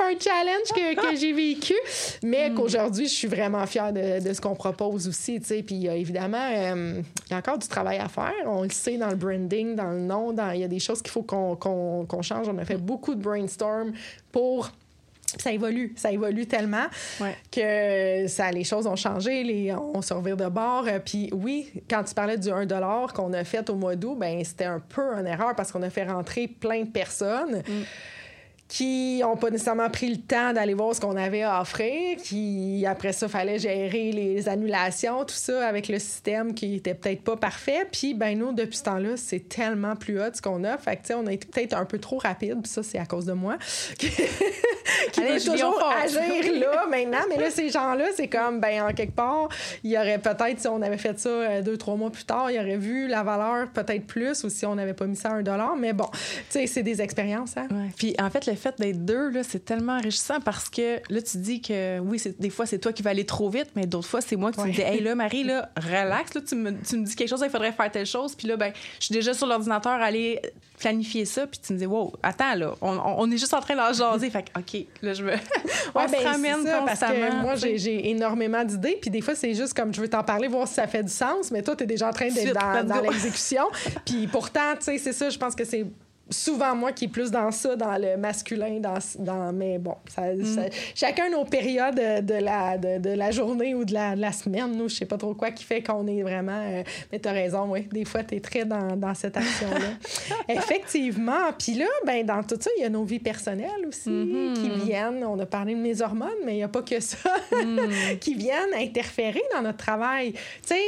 un 0.00 0.18
challenge 0.18 0.68
que, 0.74 1.10
que 1.10 1.16
j'ai 1.16 1.32
vécu, 1.32 1.74
mais 2.22 2.50
mm. 2.50 2.54
qu'aujourd'hui, 2.54 3.06
je 3.06 3.14
suis 3.14 3.28
vraiment 3.28 3.64
fière 3.66 3.92
de, 3.92 4.22
de 4.22 4.32
ce 4.32 4.40
qu'on 4.40 4.54
propose 4.54 5.06
aussi, 5.08 5.40
tu 5.40 5.46
sais. 5.46 5.62
Puis 5.62 5.86
évidemment, 5.86 6.50
euh, 6.50 7.00
il 7.26 7.30
y 7.30 7.34
a 7.34 7.38
encore 7.38 7.58
du 7.58 7.68
travail 7.68 7.98
à 7.98 8.08
faire. 8.08 8.34
On 8.46 8.62
le 8.62 8.70
sait 8.70 8.96
dans 8.96 9.10
le 9.10 9.16
branding, 9.16 9.76
dans 9.76 9.90
le 9.90 10.00
nom, 10.00 10.34
il 10.52 10.60
y 10.60 10.64
a 10.64 10.68
des 10.68 10.80
choses 10.80 11.02
qu'il 11.02 11.12
faut 11.12 11.22
qu'on 11.22 11.56
qu'on 11.56 12.22
change. 12.22 12.48
On 12.48 12.58
a 12.58 12.64
fait 12.64 12.76
beaucoup 12.76 13.14
de 13.14 13.22
brainstorm 13.22 13.92
pour 14.32 14.70
ça 15.36 15.52
évolue, 15.52 15.92
ça 15.96 16.10
évolue 16.10 16.46
tellement 16.46 16.86
que 17.52 18.26
ça, 18.28 18.50
les 18.50 18.64
choses 18.64 18.86
ont 18.86 18.96
changé, 18.96 19.42
les, 19.42 19.74
on 19.74 20.00
se 20.00 20.14
revire 20.14 20.36
de 20.36 20.46
bord. 20.46 20.84
Euh, 20.86 20.98
puis 21.04 21.28
oui, 21.32 21.70
quand 21.88 22.02
tu 22.04 22.14
parlais 22.14 22.38
du 22.38 22.50
1 22.50 22.66
qu'on 23.14 23.32
a 23.32 23.44
fait 23.44 23.68
au 23.68 23.74
mois 23.74 23.94
d'août, 23.94 24.16
ben 24.18 24.42
c'était 24.42 24.64
un 24.64 24.80
peu 24.80 25.02
une 25.18 25.26
erreur 25.26 25.54
parce 25.54 25.70
qu'on 25.70 25.82
a 25.82 25.90
fait 25.90 26.04
rentrer 26.04 26.48
plein 26.48 26.82
de 26.82 26.90
personnes. 26.90 27.62
Mm 27.66 27.82
qui 28.68 29.20
n'ont 29.20 29.36
pas 29.36 29.48
nécessairement 29.48 29.88
pris 29.88 30.10
le 30.10 30.18
temps 30.18 30.52
d'aller 30.52 30.74
voir 30.74 30.94
ce 30.94 31.00
qu'on 31.00 31.16
avait 31.16 31.42
à 31.42 31.62
offrir, 31.62 32.18
qui 32.22 32.84
après 32.86 33.14
ça, 33.14 33.26
fallait 33.26 33.58
gérer 33.58 34.12
les 34.12 34.48
annulations, 34.48 35.24
tout 35.24 35.34
ça 35.34 35.66
avec 35.66 35.88
le 35.88 35.98
système 35.98 36.52
qui 36.52 36.76
était 36.76 36.94
peut-être 36.94 37.22
pas 37.22 37.36
parfait. 37.36 37.86
Puis, 37.90 38.12
ben 38.12 38.38
nous, 38.38 38.52
depuis 38.52 38.76
ce 38.76 38.84
temps-là, 38.84 39.16
c'est 39.16 39.48
tellement 39.48 39.96
plus 39.96 40.20
haut 40.20 40.32
ce 40.32 40.42
qu'on 40.42 40.64
a. 40.64 40.76
Fait 40.76 40.96
que, 40.96 41.00
tu 41.00 41.06
sais, 41.08 41.14
on 41.14 41.26
a 41.26 41.32
été 41.32 41.46
peut-être 41.46 41.74
un 41.74 41.86
peu 41.86 41.98
trop 41.98 42.18
rapide, 42.18 42.58
puis 42.62 42.70
ça, 42.70 42.82
c'est 42.82 42.98
à 42.98 43.06
cause 43.06 43.24
de 43.24 43.32
moi, 43.32 43.56
qui, 43.98 44.08
veut 44.08 45.40
toujours 45.42 45.82
agir 46.02 46.52
là, 46.60 46.86
maintenant. 46.90 47.24
Mais 47.30 47.36
là, 47.36 47.50
ces 47.50 47.70
gens-là, 47.70 48.06
c'est 48.14 48.28
comme, 48.28 48.60
ben 48.60 48.82
en 48.82 48.92
quelque 48.92 49.14
part, 49.14 49.48
il 49.82 49.92
y 49.92 49.98
aurait 49.98 50.18
peut-être, 50.18 50.60
si 50.60 50.68
on 50.68 50.82
avait 50.82 50.98
fait 50.98 51.18
ça 51.18 51.28
euh, 51.28 51.62
deux, 51.62 51.78
trois 51.78 51.96
mois 51.96 52.10
plus 52.10 52.24
tard, 52.24 52.50
il 52.50 52.58
aurait 52.58 52.76
vu 52.76 53.08
la 53.08 53.22
valeur 53.22 53.68
peut-être 53.68 54.06
plus, 54.06 54.44
ou 54.44 54.50
si 54.50 54.66
on 54.66 54.74
n'avait 54.74 54.94
pas 54.94 55.06
mis 55.06 55.16
ça 55.16 55.30
à 55.30 55.32
un 55.32 55.42
dollar. 55.42 55.74
Mais 55.76 55.94
bon, 55.94 56.08
tu 56.12 56.20
sais, 56.50 56.66
c'est 56.66 56.82
des 56.82 57.00
expériences, 57.00 57.56
hein? 57.56 57.68
Puis, 57.96 58.14
en 58.18 58.28
fait, 58.28 58.46
le 58.46 58.57
fait 58.58 58.78
d'être 58.78 59.04
deux, 59.04 59.32
c'est 59.42 59.64
tellement 59.64 59.94
enrichissant 59.94 60.40
parce 60.40 60.68
que 60.68 60.98
là, 61.08 61.22
tu 61.22 61.38
dis 61.38 61.60
que 61.60 61.98
oui, 62.00 62.20
des 62.38 62.50
fois, 62.50 62.66
c'est 62.66 62.78
toi 62.78 62.92
qui 62.92 63.02
vas 63.02 63.10
aller 63.10 63.24
trop 63.24 63.48
vite, 63.48 63.68
mais 63.74 63.86
d'autres 63.86 64.08
fois, 64.08 64.20
c'est 64.20 64.36
moi 64.36 64.52
qui 64.52 64.58
te 64.60 64.68
dis 64.68 64.80
Hey, 64.80 65.00
là, 65.00 65.14
Marie, 65.16 65.44
là, 65.44 65.70
relax, 65.76 66.34
là, 66.34 66.40
tu, 66.46 66.54
me, 66.54 66.72
tu 66.82 66.96
me 66.96 67.04
dis 67.04 67.16
quelque 67.16 67.28
chose, 67.28 67.42
il 67.44 67.50
faudrait 67.50 67.72
faire 67.72 67.90
telle 67.90 68.06
chose. 68.06 68.34
Puis 68.34 68.48
là, 68.48 68.56
ben, 68.56 68.72
je 68.98 69.06
suis 69.06 69.12
déjà 69.12 69.34
sur 69.34 69.46
l'ordinateur 69.46 69.92
aller 69.92 70.40
planifier 70.78 71.24
ça. 71.24 71.46
Puis 71.46 71.60
tu 71.64 71.72
me 71.72 71.78
dis 71.78 71.86
Wow, 71.86 72.12
attends, 72.22 72.54
là, 72.54 72.74
on, 72.80 72.98
on 72.98 73.30
est 73.30 73.38
juste 73.38 73.54
en 73.54 73.60
train 73.60 73.76
d'en 73.76 73.92
jaser. 73.92 74.30
fait 74.30 74.44
que, 74.44 74.58
OK, 74.58 74.86
là, 75.02 75.12
je 75.14 75.24
veux. 75.24 75.32
on 75.94 76.00
ouais, 76.00 76.08
se 76.08 76.12
ben, 76.12 76.26
ramène 76.26 76.64
ça, 76.64 76.82
Parce 76.84 77.00
que 77.00 77.42
moi, 77.42 77.54
j'ai 77.56 78.10
énormément 78.10 78.64
d'idées. 78.64 78.98
Puis 79.00 79.10
des 79.10 79.20
fois, 79.20 79.34
c'est 79.34 79.54
juste 79.54 79.74
comme 79.74 79.94
je 79.94 80.00
veux 80.00 80.08
t'en 80.08 80.24
parler, 80.24 80.48
voir 80.48 80.66
si 80.66 80.74
ça 80.74 80.86
fait 80.86 81.02
du 81.02 81.12
sens. 81.12 81.50
Mais 81.50 81.62
toi, 81.62 81.76
tu 81.76 81.84
es 81.84 81.86
déjà 81.86 82.08
en 82.08 82.12
train 82.12 82.28
d'être 82.28 82.54
dans, 82.54 82.86
dans 82.86 83.00
l'exécution. 83.00 83.64
puis 84.04 84.26
pourtant, 84.26 84.74
tu 84.78 84.84
sais, 84.84 84.98
c'est 84.98 85.12
ça, 85.12 85.30
je 85.30 85.38
pense 85.38 85.54
que 85.54 85.64
c'est 85.64 85.86
souvent 86.30 86.74
moi 86.74 86.92
qui 86.92 87.06
est 87.06 87.08
plus 87.08 87.30
dans 87.30 87.50
ça, 87.50 87.76
dans 87.76 87.96
le 87.96 88.16
masculin, 88.16 88.80
dans, 88.80 88.98
dans 89.18 89.52
mais 89.52 89.78
bon, 89.78 89.94
ça, 90.08 90.32
mm. 90.32 90.68
chacun 90.94 91.30
nos 91.30 91.44
périodes 91.44 91.96
de 91.96 92.34
la, 92.34 92.78
de, 92.78 93.10
la 93.10 93.30
journée 93.30 93.74
ou 93.74 93.84
de 93.84 93.94
la, 93.94 94.14
de 94.14 94.20
la, 94.20 94.32
semaine, 94.32 94.76
nous, 94.76 94.88
je 94.88 94.96
sais 94.96 95.06
pas 95.06 95.16
trop 95.16 95.34
quoi 95.34 95.50
qui 95.50 95.64
fait 95.64 95.82
qu'on 95.82 96.06
est 96.06 96.22
vraiment. 96.22 96.60
Euh, 96.62 96.82
mais 97.10 97.18
tu 97.18 97.28
as 97.28 97.32
raison, 97.32 97.70
oui. 97.70 97.88
Des 97.90 98.04
fois, 98.04 98.22
tu 98.22 98.36
es 98.36 98.40
très 98.40 98.64
dans, 98.64 98.96
dans 98.96 99.14
cette 99.14 99.36
action-là. 99.36 99.94
Effectivement. 100.48 101.52
Puis 101.58 101.74
là, 101.74 101.86
ben, 102.06 102.24
dans 102.24 102.42
tout 102.42 102.58
ça, 102.60 102.70
il 102.76 102.82
y 102.82 102.84
a 102.84 102.88
nos 102.88 103.04
vies 103.04 103.18
personnelles 103.18 103.86
aussi 103.86 104.10
mm-hmm. 104.10 104.54
qui 104.54 104.86
viennent. 104.86 105.24
On 105.24 105.38
a 105.38 105.46
parlé 105.46 105.74
de 105.74 105.80
mes 105.80 106.00
hormones, 106.02 106.28
mais 106.44 106.54
il 106.54 106.58
n'y 106.58 106.62
a 106.62 106.68
pas 106.68 106.82
que 106.82 107.00
ça 107.00 107.34
mm. 107.52 108.18
qui 108.20 108.34
viennent 108.34 108.74
interférer 108.74 109.42
dans 109.54 109.62
notre 109.62 109.78
travail. 109.78 110.32
Tu 110.32 110.40
sais, 110.74 110.82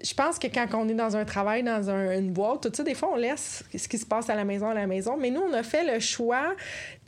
je 0.00 0.14
pense 0.14 0.38
que 0.38 0.46
quand 0.46 0.66
on 0.74 0.88
est 0.88 0.94
dans 0.94 1.16
un 1.16 1.24
travail, 1.24 1.64
dans 1.64 1.90
une 1.90 2.30
boîte, 2.30 2.62
tout 2.62 2.70
ça, 2.72 2.84
des 2.84 2.94
fois, 2.94 3.10
on 3.12 3.16
laisse 3.16 3.64
ce 3.76 3.88
qui 3.88 3.98
se 3.98 4.06
passe 4.06 4.30
à 4.30 4.36
la 4.36 4.44
maison 4.44 4.68
à 4.68 4.74
la 4.74 4.86
maison. 4.86 5.16
Mais 5.16 5.30
nous, 5.30 5.40
on 5.40 5.52
a 5.52 5.64
fait 5.64 5.84
le 5.92 5.98
choix, 5.98 6.54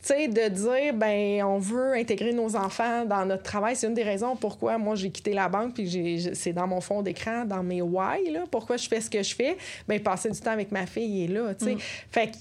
tu 0.01 0.07
sais, 0.07 0.27
de 0.27 0.49
dire, 0.49 0.93
ben, 0.93 1.41
on 1.43 1.57
veut 1.57 1.93
intégrer 1.93 2.33
nos 2.33 2.57
enfants 2.57 3.05
dans 3.05 3.25
notre 3.25 3.43
travail. 3.43 3.77
C'est 3.77 3.87
une 3.87 3.93
des 3.93 4.03
raisons 4.03 4.35
pourquoi 4.35 4.77
moi, 4.77 4.95
j'ai 4.95 5.09
quitté 5.09 5.33
la 5.33 5.47
banque, 5.47 5.75
puis 5.75 6.29
c'est 6.33 6.51
dans 6.53 6.67
mon 6.67 6.81
fond 6.81 7.01
d'écran, 7.01 7.45
dans 7.45 7.63
mes 7.63 7.81
why, 7.81 8.29
là, 8.29 8.43
pourquoi 8.51 8.75
je 8.75 8.89
fais 8.89 8.99
ce 8.99 9.09
que 9.09 9.23
je 9.23 9.35
fais? 9.35 9.57
Ben, 9.87 10.01
passer 10.01 10.29
du 10.29 10.39
temps 10.41 10.51
avec 10.51 10.71
ma 10.71 10.85
fille, 10.85 11.23
est 11.23 11.27
là, 11.27 11.53
tu 11.55 11.65
sais. 11.65 11.75
Mm. 11.75 11.79
Fait 12.11 12.27
que 12.27 12.37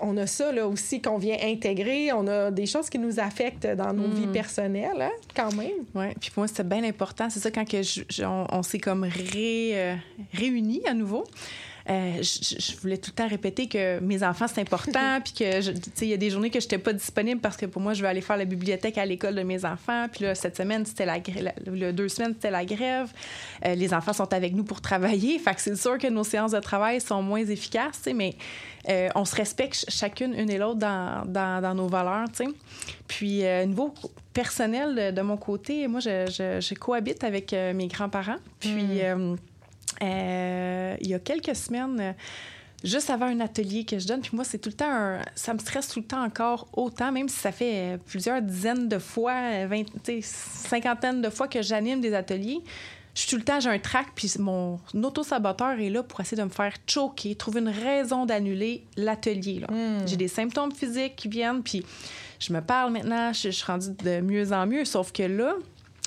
on 0.00 0.16
a 0.16 0.26
ça 0.26 0.52
là 0.52 0.66
aussi 0.66 1.00
qu'on 1.00 1.18
vient 1.18 1.36
intégrer. 1.42 2.12
On 2.12 2.26
a 2.26 2.50
des 2.50 2.66
choses 2.66 2.88
qui 2.88 2.98
nous 2.98 3.20
affectent 3.20 3.66
dans 3.66 3.92
nos 3.92 4.08
vies 4.08 4.26
mm. 4.26 4.32
personnelles, 4.32 5.00
hein, 5.00 5.10
quand 5.34 5.54
même. 5.54 5.84
Oui, 5.94 6.06
puis 6.20 6.30
pour 6.30 6.42
moi, 6.42 6.48
c'était 6.48 6.64
bien 6.64 6.84
important. 6.84 7.30
C'est 7.30 7.40
ça 7.40 7.50
quand 7.50 7.64
que 7.64 7.82
on, 8.24 8.62
s'est 8.62 8.78
comme 8.78 9.04
ré, 9.04 9.72
euh, 9.74 9.94
réunis 10.32 10.82
à 10.86 10.94
nouveau. 10.94 11.24
Euh, 11.90 12.22
je, 12.22 12.76
voulais 12.80 12.96
tout 12.96 13.10
le 13.10 13.14
temps 13.14 13.28
répéter 13.28 13.68
que 13.68 14.00
mes 14.00 14.22
enfants, 14.22 14.46
c'est 14.48 14.60
important, 14.60 15.20
puis 15.24 15.34
que, 15.34 15.60
tu 15.60 15.90
sais, 15.94 16.06
il 16.06 16.08
y 16.08 16.14
a 16.14 16.16
des 16.16 16.30
journées 16.30 16.48
que 16.48 16.58
je 16.58 16.64
n'étais 16.64 16.78
pas 16.78 16.94
disponible 16.94 17.40
parce 17.40 17.56
que 17.56 17.66
pour 17.66 17.82
moi, 17.82 17.92
je 17.92 18.00
vais 18.00 18.08
aller 18.08 18.22
faire 18.22 18.38
la 18.38 18.46
bibliothèque 18.46 18.96
à 18.96 19.04
l'école 19.04 19.34
de 19.34 19.42
mes 19.42 19.64
enfants. 19.64 20.06
Puis 20.10 20.24
là, 20.24 20.34
cette 20.34 20.56
semaine, 20.56 20.86
c'était 20.86 21.04
la, 21.04 21.18
la, 21.66 21.92
deux 21.92 22.08
semaines, 22.08 22.32
c'était 22.34 22.50
la 22.50 22.64
grève. 22.64 23.12
Euh, 23.66 23.74
les 23.74 23.92
enfants 23.92 24.14
sont 24.14 24.32
avec 24.32 24.54
nous 24.54 24.64
pour 24.64 24.80
travailler. 24.80 25.38
Fait 25.44 25.54
que 25.54 25.60
c'est 25.60 25.76
sûr 25.76 25.98
que 25.98 26.06
nos 26.06 26.24
séances 26.24 26.52
de 26.52 26.60
travail 26.60 27.00
sont 27.00 27.22
moins 27.22 27.44
efficaces, 27.44 28.08
mais 28.14 28.34
euh, 28.88 29.08
on 29.14 29.26
se 29.26 29.36
respecte 29.36 29.84
chacune, 29.88 30.34
une 30.34 30.50
et 30.50 30.58
l'autre, 30.58 30.78
dans, 30.78 31.24
dans, 31.26 31.60
dans, 31.60 31.74
nos 31.74 31.88
valeurs, 31.88 32.28
tu 32.34 32.44
sais. 32.44 32.50
Puis, 33.06 33.42
niveau 33.66 33.92
personnel, 34.32 35.14
de, 35.14 35.22
mon 35.22 35.36
côté, 35.36 35.86
moi, 35.86 36.00
je, 36.00 36.26
je, 36.60 36.74
cohabite 36.74 37.22
avec 37.24 37.52
mes 37.52 37.88
grands-parents. 37.88 38.38
Puis... 38.58 39.02
Hmm. 39.02 39.36
Euh, 40.02 40.96
il 41.00 41.08
y 41.08 41.14
a 41.14 41.18
quelques 41.18 41.54
semaines, 41.54 41.98
euh, 42.00 42.12
juste 42.82 43.10
avant 43.10 43.26
un 43.26 43.40
atelier 43.40 43.84
que 43.84 43.98
je 43.98 44.06
donne, 44.06 44.20
puis 44.20 44.32
moi, 44.34 44.44
c'est 44.44 44.58
tout 44.58 44.70
le 44.70 44.76
temps 44.76 45.18
ça 45.34 45.54
me 45.54 45.58
stresse 45.58 45.88
tout 45.88 46.00
le 46.00 46.06
temps 46.06 46.22
encore 46.22 46.68
autant, 46.72 47.12
même 47.12 47.28
si 47.28 47.38
ça 47.38 47.52
fait 47.52 47.98
plusieurs 48.06 48.42
dizaines 48.42 48.88
de 48.88 48.98
fois, 48.98 49.66
vingt, 49.66 49.84
cinquantaine 50.22 51.22
de 51.22 51.30
fois 51.30 51.48
que 51.48 51.62
j'anime 51.62 52.00
des 52.00 52.14
ateliers. 52.14 52.60
Je 53.14 53.20
suis 53.20 53.30
tout 53.30 53.36
le 53.36 53.44
temps, 53.44 53.60
j'ai 53.60 53.70
un 53.70 53.78
trac, 53.78 54.08
puis 54.16 54.30
mon 54.40 54.80
auto-saboteur 54.92 55.78
est 55.78 55.88
là 55.88 56.02
pour 56.02 56.20
essayer 56.20 56.36
de 56.36 56.42
me 56.42 56.52
faire 56.52 56.74
choquer, 56.84 57.36
trouver 57.36 57.60
une 57.60 57.68
raison 57.68 58.26
d'annuler 58.26 58.84
l'atelier. 58.96 59.62
Hmm. 59.70 60.04
J'ai 60.04 60.16
des 60.16 60.26
symptômes 60.26 60.72
physiques 60.72 61.14
qui 61.14 61.28
viennent, 61.28 61.62
puis 61.62 61.84
je 62.40 62.52
me 62.52 62.60
parle 62.60 62.92
maintenant, 62.92 63.32
je, 63.32 63.42
je 63.42 63.50
suis 63.50 63.64
rendue 63.64 63.94
de 64.02 64.20
mieux 64.20 64.52
en 64.52 64.66
mieux, 64.66 64.84
sauf 64.84 65.12
que 65.12 65.22
là, 65.22 65.54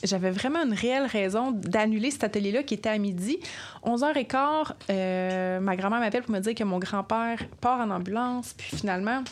j'avais 0.03 0.31
vraiment 0.31 0.63
une 0.63 0.73
réelle 0.73 1.05
raison 1.05 1.51
d'annuler 1.51 2.11
cet 2.11 2.23
atelier-là 2.23 2.63
qui 2.63 2.75
était 2.75 2.89
à 2.89 2.97
midi. 2.97 3.37
11h15, 3.83 4.73
euh, 4.89 5.59
ma 5.59 5.75
grand-mère 5.75 5.99
m'appelle 5.99 6.23
pour 6.23 6.33
me 6.33 6.39
dire 6.39 6.53
que 6.53 6.63
mon 6.63 6.77
grand-père 6.77 7.39
part 7.59 7.79
en 7.79 7.89
ambulance. 7.89 8.53
Puis 8.55 8.77
finalement, 8.77 9.23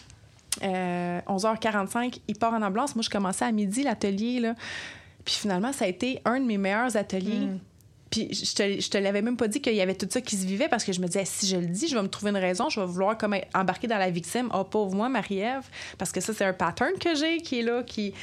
11h45, 0.62 2.06
euh, 2.06 2.10
il 2.28 2.36
part 2.38 2.54
en 2.54 2.62
ambulance. 2.62 2.96
Moi, 2.96 3.04
je 3.04 3.10
commençais 3.10 3.46
à 3.46 3.52
midi 3.52 3.84
l'atelier. 3.84 4.40
Là. 4.40 4.56
Puis 5.24 5.36
finalement, 5.36 5.72
ça 5.72 5.86
a 5.86 5.88
été 5.88 6.22
un 6.26 6.40
de 6.40 6.46
mes 6.46 6.58
meilleurs 6.58 6.98
ateliers. 6.98 7.46
Mm. 7.46 7.60
Puis 8.10 8.34
je 8.34 8.56
te, 8.56 8.82
je 8.82 8.90
te 8.90 8.98
l'avais 8.98 9.22
même 9.22 9.38
pas 9.38 9.48
dit 9.48 9.62
qu'il 9.62 9.76
y 9.76 9.82
avait 9.82 9.96
tout 9.96 10.08
ça 10.10 10.22
qui 10.22 10.38
se 10.38 10.46
vivait 10.46 10.70
parce 10.70 10.84
que 10.84 10.94
je 10.94 11.02
me 11.02 11.08
disais, 11.08 11.26
si 11.26 11.48
je 11.48 11.58
le 11.58 11.66
dis, 11.66 11.88
je 11.88 11.96
vais 11.96 12.04
me 12.04 12.08
trouver 12.08 12.32
une 12.32 12.38
raison, 12.38 12.70
je 12.70 12.80
vais 12.80 12.86
vouloir 12.86 13.18
comme 13.18 13.36
embarquer 13.54 13.88
dans 13.88 13.98
la 13.98 14.10
victime. 14.10 14.50
Oh, 14.54 14.64
pauvre 14.64 14.96
moi, 14.96 15.10
Marie-Ève. 15.10 15.66
Parce 15.98 16.12
que 16.12 16.22
ça, 16.22 16.34
c'est 16.34 16.46
un 16.46 16.54
pattern 16.54 16.94
que 17.00 17.14
j'ai 17.14 17.38
qui 17.38 17.60
est 17.60 17.64
là, 17.64 17.84
qui 17.84 18.14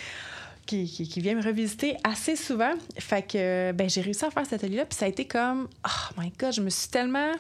qui, 0.67 0.87
qui, 0.87 1.21
vient 1.21 1.35
me 1.35 1.43
revisiter 1.43 1.97
assez 2.05 2.37
souvent. 2.37 2.73
Fait 2.99 3.23
que 3.23 3.73
ben, 3.73 3.89
j'ai 3.89 4.01
réussi 4.01 4.25
à 4.25 4.31
faire 4.31 4.45
cet 4.45 4.55
atelier-là, 4.55 4.87
puis 4.87 4.97
ça 4.97 5.07
a 5.07 5.09
été 5.09 5.27
comme, 5.27 5.69
oh 5.87 6.21
my 6.21 6.33
God, 6.39 6.53
je 6.53 6.61
me 6.61 6.71
suis 6.71 6.89
tellement. 6.89 7.33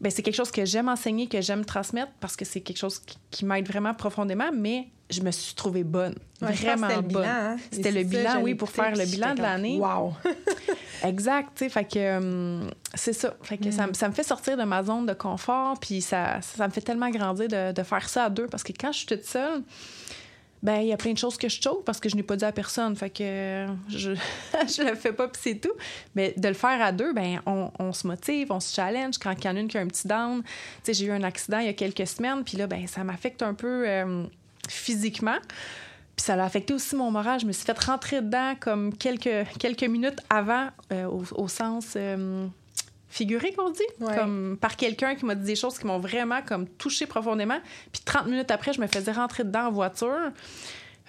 Ben, 0.00 0.10
c'est 0.10 0.22
quelque 0.22 0.34
chose 0.34 0.50
que 0.50 0.64
j'aime 0.64 0.88
enseigner, 0.88 1.28
que 1.28 1.40
j'aime 1.40 1.64
transmettre 1.64 2.10
parce 2.20 2.34
que 2.34 2.44
c'est 2.44 2.60
quelque 2.60 2.78
chose 2.78 3.00
qui, 3.30 3.44
m'aide 3.44 3.68
vraiment 3.68 3.94
profondément, 3.94 4.50
mais 4.52 4.88
je 5.10 5.20
me 5.20 5.30
suis 5.30 5.54
trouvée 5.54 5.84
bonne. 5.84 6.14
vraiment 6.40 7.00
bonne. 7.02 7.24
Hein. 7.24 7.56
C'était 7.70 7.92
le 7.92 8.02
bilan, 8.02 8.40
oui, 8.42 8.54
pour 8.54 8.70
faire 8.70 8.96
le 8.96 9.04
bilan 9.04 9.34
de 9.34 9.42
l'année. 9.42 9.78
Wow! 9.78 10.14
exact, 11.04 11.50
tu 11.54 11.64
sais. 11.64 11.68
Fait 11.68 11.84
que 11.84 12.16
hum, 12.16 12.70
c'est 12.94 13.12
ça. 13.12 13.36
Fait 13.42 13.58
que 13.58 13.70
ça, 13.70 13.86
mm. 13.86 13.94
ça, 13.94 14.08
me 14.08 14.14
fait 14.14 14.24
sortir 14.24 14.56
de 14.56 14.64
ma 14.64 14.82
zone 14.82 15.06
de 15.06 15.12
confort, 15.12 15.78
puis 15.78 16.00
ça, 16.00 16.40
ça 16.40 16.66
me 16.66 16.72
fait 16.72 16.80
tellement 16.80 17.10
grandir 17.10 17.46
de, 17.46 17.72
de, 17.72 17.82
faire 17.82 18.08
ça 18.08 18.24
à 18.24 18.30
deux 18.30 18.46
parce 18.46 18.64
que 18.64 18.72
quand 18.72 18.90
je 18.90 18.98
suis 18.98 19.06
toute 19.06 19.24
seule, 19.24 19.62
ben 20.62 20.76
il 20.76 20.88
y 20.88 20.92
a 20.92 20.96
plein 20.96 21.12
de 21.12 21.18
choses 21.18 21.36
que 21.36 21.48
je 21.48 21.60
choque 21.60 21.84
parce 21.84 21.98
que 21.98 22.08
je 22.08 22.14
n'ai 22.14 22.22
pas 22.22 22.36
dit 22.36 22.44
à 22.44 22.52
personne. 22.52 22.94
Fait 22.94 23.10
que 23.10 23.66
je, 23.88 24.12
je 24.52 24.82
le 24.82 24.94
fais 24.94 25.12
pas, 25.12 25.28
puis 25.28 25.40
c'est 25.42 25.56
tout. 25.56 25.72
Mais 26.14 26.34
de 26.36 26.48
le 26.48 26.54
faire 26.54 26.80
à 26.80 26.92
deux, 26.92 27.12
ben 27.12 27.40
on, 27.46 27.70
on 27.78 27.92
se 27.92 28.06
motive, 28.06 28.52
on 28.52 28.60
se 28.60 28.74
challenge. 28.74 29.18
Quand 29.18 29.32
il 29.32 29.44
y 29.44 29.48
en 29.48 29.56
a 29.56 29.60
une 29.60 29.68
qui 29.68 29.78
a 29.78 29.80
un 29.80 29.88
petit 29.88 30.06
down, 30.06 30.42
tu 30.42 30.48
sais, 30.84 30.94
j'ai 30.94 31.06
eu 31.06 31.10
un 31.10 31.24
accident 31.24 31.58
il 31.58 31.66
y 31.66 31.70
a 31.70 31.74
quelques 31.74 32.06
semaines, 32.06 32.44
puis 32.44 32.56
là, 32.56 32.66
ben 32.66 32.86
ça 32.86 33.02
m'affecte 33.02 33.42
un 33.42 33.54
peu 33.54 33.84
euh, 33.88 34.24
physiquement. 34.68 35.38
Puis 36.16 36.24
ça 36.24 36.34
a 36.34 36.44
affecté 36.44 36.74
aussi 36.74 36.94
mon 36.94 37.10
moral. 37.10 37.40
Je 37.40 37.46
me 37.46 37.52
suis 37.52 37.64
fait 37.64 37.78
rentrer 37.78 38.20
dedans 38.20 38.54
comme 38.60 38.94
quelques, 38.94 39.48
quelques 39.58 39.84
minutes 39.84 40.18
avant, 40.30 40.68
euh, 40.92 41.06
au, 41.06 41.48
sens... 41.48 41.94
Euh, 41.96 42.46
figuré 43.12 43.52
qu'on 43.52 43.70
dit, 43.70 43.82
comme 44.16 44.56
par 44.60 44.74
quelqu'un 44.76 45.14
qui 45.14 45.26
m'a 45.26 45.34
dit 45.34 45.44
des 45.44 45.54
choses 45.54 45.78
qui 45.78 45.86
m'ont 45.86 45.98
vraiment 45.98 46.40
comme 46.42 46.66
touché 46.66 47.04
profondément. 47.06 47.58
Puis 47.92 48.02
30 48.04 48.26
minutes 48.26 48.50
après, 48.50 48.72
je 48.72 48.80
me 48.80 48.86
faisais 48.86 49.12
rentrer 49.12 49.44
dedans 49.44 49.66
en 49.66 49.70
voiture. 49.70 50.30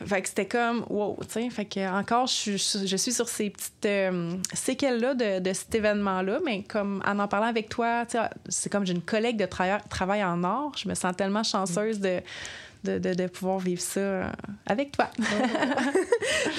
Fait 0.05 0.21
que 0.23 0.27
c'était 0.27 0.47
comme, 0.47 0.83
wow, 0.89 1.17
tu 1.21 1.29
sais. 1.29 1.49
Fait 1.49 1.65
que 1.65 1.87
encore, 1.87 2.25
je, 2.27 2.57
suis- 2.57 2.87
je 2.87 2.97
suis 2.97 3.13
sur 3.13 3.29
ces 3.29 3.51
petites 3.51 3.85
euh, 3.85 4.33
séquelles-là 4.51 5.13
de, 5.13 5.39
de 5.39 5.53
cet 5.53 5.73
événement-là, 5.75 6.39
mais 6.43 6.63
comme 6.63 7.01
en 7.05 7.19
en 7.19 7.27
parlant 7.27 7.45
avec 7.47 7.69
toi, 7.69 8.05
tu 8.05 8.17
sais, 8.17 8.23
c'est 8.49 8.69
comme 8.71 8.85
j'ai 8.85 8.93
une 8.93 9.03
collègue 9.03 9.37
de 9.37 9.45
travail, 9.45 9.79
travail 9.89 10.23
en 10.23 10.43
or. 10.43 10.71
Je 10.75 10.89
me 10.89 10.95
sens 10.95 11.15
tellement 11.15 11.43
chanceuse 11.43 11.99
de, 11.99 12.19
de, 12.83 12.97
de, 12.99 13.13
de 13.13 13.27
pouvoir 13.27 13.59
vivre 13.59 13.81
ça 13.81 13.99
euh, 13.99 14.27
avec 14.65 14.91
toi. 14.91 15.09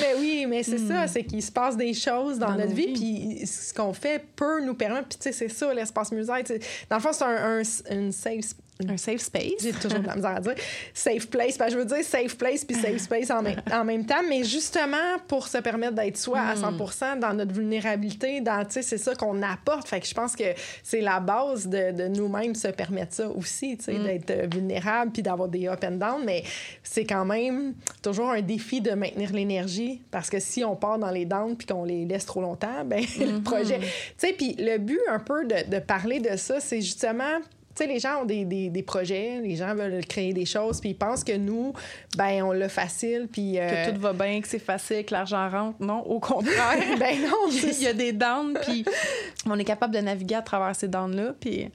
Mais 0.00 0.14
oui, 0.18 0.46
mais 0.48 0.62
c'est 0.62 0.78
ça, 0.78 1.06
c'est 1.06 1.24
qu'il 1.24 1.42
se 1.42 1.52
passe 1.52 1.76
des 1.76 1.94
choses 1.94 2.38
dans, 2.38 2.44
Hmm. 2.48 2.56
Dans 2.56 2.58
notre 2.64 2.74
vie, 2.74 2.92
puis 2.92 3.46
ce 3.46 3.72
qu'on 3.74 3.92
fait 3.92 4.24
peut 4.37 4.64
nous 4.64 4.74
permettre, 4.74 5.08
puis 5.08 5.18
tu 5.18 5.22
sais, 5.24 5.32
c'est 5.32 5.48
ça, 5.48 5.72
l'espace 5.74 6.12
musée. 6.12 6.32
Dans 6.90 6.96
le 6.96 7.02
fond, 7.02 7.12
c'est 7.12 7.24
un, 7.24 7.60
un- 7.60 7.94
une 7.96 8.12
safe 8.12 8.54
Un 8.88 8.96
safe 8.96 9.20
space. 9.20 9.62
J'ai 9.62 9.72
toujours 9.72 10.00
de 10.00 10.06
la 10.06 10.16
misère 10.16 10.34
à 10.37 10.40
dire 10.40 10.54
safe 10.92 11.28
place. 11.28 11.56
Que 11.56 11.70
je 11.70 11.78
veux 11.78 11.84
dire 11.84 12.02
safe 12.02 12.37
place 12.37 12.64
puis 12.64 12.76
safe 12.76 12.98
space 12.98 13.30
en 13.30 13.40
même, 13.40 13.60
en 13.72 13.84
même 13.84 14.04
temps, 14.04 14.22
mais 14.28 14.42
justement 14.42 14.96
pour 15.28 15.46
se 15.46 15.58
permettre 15.58 15.94
d'être 15.94 16.16
soi 16.16 16.40
à 16.40 16.56
100 16.56 17.20
dans 17.20 17.34
notre 17.34 17.54
vulnérabilité, 17.54 18.40
dans, 18.40 18.66
c'est 18.68 18.82
ça 18.82 19.14
qu'on 19.14 19.42
apporte. 19.42 19.88
Fait 19.88 20.00
que 20.00 20.06
je 20.06 20.14
pense 20.14 20.34
que 20.34 20.44
c'est 20.82 21.00
la 21.00 21.20
base 21.20 21.68
de, 21.68 21.92
de 21.92 22.08
nous-mêmes 22.08 22.56
se 22.56 22.68
permettre 22.68 23.14
ça 23.14 23.28
aussi, 23.28 23.76
tu 23.76 23.84
sais, 23.84 23.98
d'être 23.98 24.30
euh, 24.30 24.48
vulnérable 24.52 25.12
puis 25.12 25.22
d'avoir 25.22 25.48
des 25.48 25.68
up 25.68 25.84
and 25.84 25.92
down, 25.92 26.24
mais 26.24 26.42
c'est 26.82 27.04
quand 27.04 27.24
même 27.24 27.74
toujours 28.02 28.30
un 28.30 28.42
défi 28.42 28.80
de 28.80 28.90
maintenir 28.92 29.32
l'énergie 29.32 30.02
parce 30.10 30.28
que 30.30 30.40
si 30.40 30.64
on 30.64 30.74
part 30.74 30.98
dans 30.98 31.10
les 31.10 31.26
downs 31.26 31.56
puis 31.56 31.66
qu'on 31.66 31.84
les 31.84 32.04
laisse 32.06 32.26
trop 32.26 32.40
longtemps, 32.40 32.84
ben 32.84 33.04
le 33.20 33.40
projet. 33.40 33.78
Tu 33.78 33.87
sais, 34.16 34.32
puis 34.32 34.56
le 34.58 34.78
but 34.78 35.00
un 35.08 35.20
peu 35.20 35.44
de, 35.44 35.70
de 35.70 35.78
parler 35.78 36.18
de 36.18 36.37
ça, 36.37 36.58
c'est 36.58 36.80
justement 36.80 37.38
sais, 37.76 37.87
les 37.87 37.98
gens 37.98 38.22
ont 38.22 38.24
des, 38.24 38.44
des, 38.44 38.70
des 38.70 38.82
projets, 38.82 39.40
les 39.42 39.56
gens 39.56 39.74
veulent 39.74 40.04
créer 40.06 40.32
des 40.32 40.46
choses, 40.46 40.80
puis 40.80 40.90
ils 40.90 40.94
pensent 40.98 41.24
que 41.24 41.37
nous, 41.37 41.72
ben, 42.16 42.42
on 42.42 42.52
l'a 42.52 42.68
facile, 42.68 43.28
puis... 43.30 43.58
euh, 43.58 43.87
Que 43.87 43.90
tout 43.90 44.00
va 44.00 44.12
bien, 44.12 44.40
que 44.40 44.48
c'est 44.48 44.58
facile, 44.58 45.04
que 45.04 45.12
l'argent 45.12 45.48
rentre. 45.48 45.76
Non, 45.80 46.00
au 46.00 46.20
contraire. 46.20 46.78
ben 46.98 47.20
non, 47.22 47.50
Il 47.50 47.82
y 47.82 47.87
a 47.87 47.92
des 47.92 48.12
downs, 48.12 48.58
puis 48.64 48.84
on 49.46 49.58
est 49.58 49.64
capable 49.64 49.94
de 49.94 50.00
naviguer 50.00 50.37
à 50.37 50.42
travers 50.42 50.74
ces 50.76 50.88
downs-là, 50.88 51.34
puis 51.38 51.70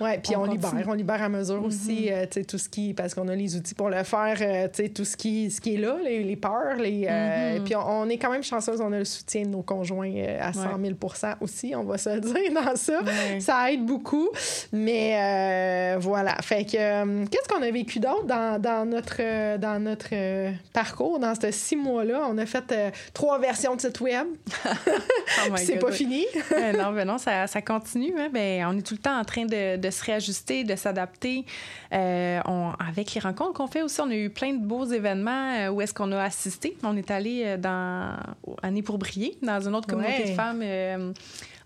Ouais, 0.00 0.18
puis 0.18 0.34
on, 0.34 0.40
On 0.42 0.44
libère, 0.46 0.72
on 0.88 0.94
libère 0.94 1.22
à 1.22 1.28
mesure 1.28 1.64
aussi, 1.64 2.10
euh, 2.10 2.24
tu 2.28 2.40
sais, 2.40 2.44
tout 2.44 2.58
ce 2.58 2.68
qui, 2.68 2.92
parce 2.92 3.14
qu'on 3.14 3.28
a 3.28 3.36
les 3.36 3.54
outils 3.54 3.74
pour 3.74 3.88
le 3.88 4.02
faire, 4.02 4.36
euh, 4.40 4.66
tu 4.72 4.82
sais, 4.82 4.88
tout 4.88 5.04
ce 5.04 5.16
qui, 5.16 5.48
ce 5.50 5.60
qui 5.60 5.74
est 5.74 5.78
là, 5.78 5.96
les, 6.02 6.24
les 6.24 6.34
peurs, 6.36 6.74
les, 6.76 7.06
euh, 7.08 7.60
puis 7.64 7.76
on, 7.76 8.00
on 8.02 8.08
est 8.08 8.18
quand 8.18 8.30
même 8.30 8.42
chanceuse, 8.42 8.80
on 8.80 8.92
a 8.92 8.98
le 8.98 9.04
soutien 9.04 9.42
de 9.42 9.48
nos 9.48 9.62
conjoints 9.62 10.12
à 10.40 10.52
100 10.52 10.60
000 10.82 10.94
aussi, 11.40 11.72
on 11.76 11.84
va 11.84 11.98
se 11.98 12.08
le 12.10 12.20
dire 12.20 12.52
dans 12.52 12.74
ça. 12.74 13.00
Ouais. 13.02 13.38
Ça 13.38 13.70
aide 13.70 13.84
beaucoup, 13.86 14.28
mais 14.72 15.12
euh, 15.42 15.96
voilà. 15.98 16.36
Fait 16.42 16.64
que, 16.64 16.76
euh, 16.76 17.24
qu'est-ce 17.30 17.48
qu'on 17.48 17.62
a 17.62 17.70
vécu 17.70 17.98
d'autre 18.00 18.24
dans, 18.24 18.60
dans 18.60 18.86
notre, 18.88 19.16
euh, 19.20 19.58
dans 19.58 19.82
notre 19.82 20.08
euh, 20.12 20.52
parcours, 20.72 21.18
dans 21.18 21.34
ces 21.34 21.52
six 21.52 21.76
mois-là? 21.76 22.26
On 22.28 22.38
a 22.38 22.46
fait 22.46 22.74
trois 23.12 23.38
versions 23.38 23.74
de 23.76 23.80
site 23.80 24.00
web, 24.00 24.26
oh 24.66 25.52
c'est 25.56 25.78
pas 25.78 25.92
fini. 25.92 26.24
Euh, 26.52 26.72
non, 26.72 26.92
ben 26.92 27.06
non, 27.06 27.18
ça, 27.18 27.46
ça 27.46 27.62
continue. 27.62 28.12
Hein. 28.18 28.28
Ben, 28.32 28.66
on 28.68 28.76
est 28.76 28.82
tout 28.86 28.94
le 28.94 29.00
temps 29.00 29.18
en 29.18 29.24
train 29.24 29.46
de, 29.46 29.76
de 29.76 29.90
se 29.90 30.04
réajuster, 30.04 30.64
de 30.64 30.76
s'adapter. 30.76 31.44
Avec 31.90 33.14
les 33.14 33.20
rencontres 33.20 33.54
qu'on 33.54 33.66
fait 33.66 33.82
aussi, 33.82 34.00
on 34.00 34.10
a 34.10 34.14
eu 34.14 34.28
plein 34.30 34.52
de 34.52 34.64
beaux 34.64 34.84
événements 34.84 35.68
où 35.68 35.80
est-ce 35.80 35.94
qu'on 35.94 36.12
a 36.12 36.22
assisté. 36.22 36.76
On 36.82 36.96
est 36.96 37.10
allé 37.10 37.56
dans 37.58 38.16
Année 38.62 38.82
pour 38.82 38.98
briller, 38.98 39.38
dans 39.42 39.66
une 39.66 39.74
autre 39.74 39.88
communauté 39.88 40.24
Ouais. 40.24 40.30
de 40.30 40.34
femmes 40.34 41.14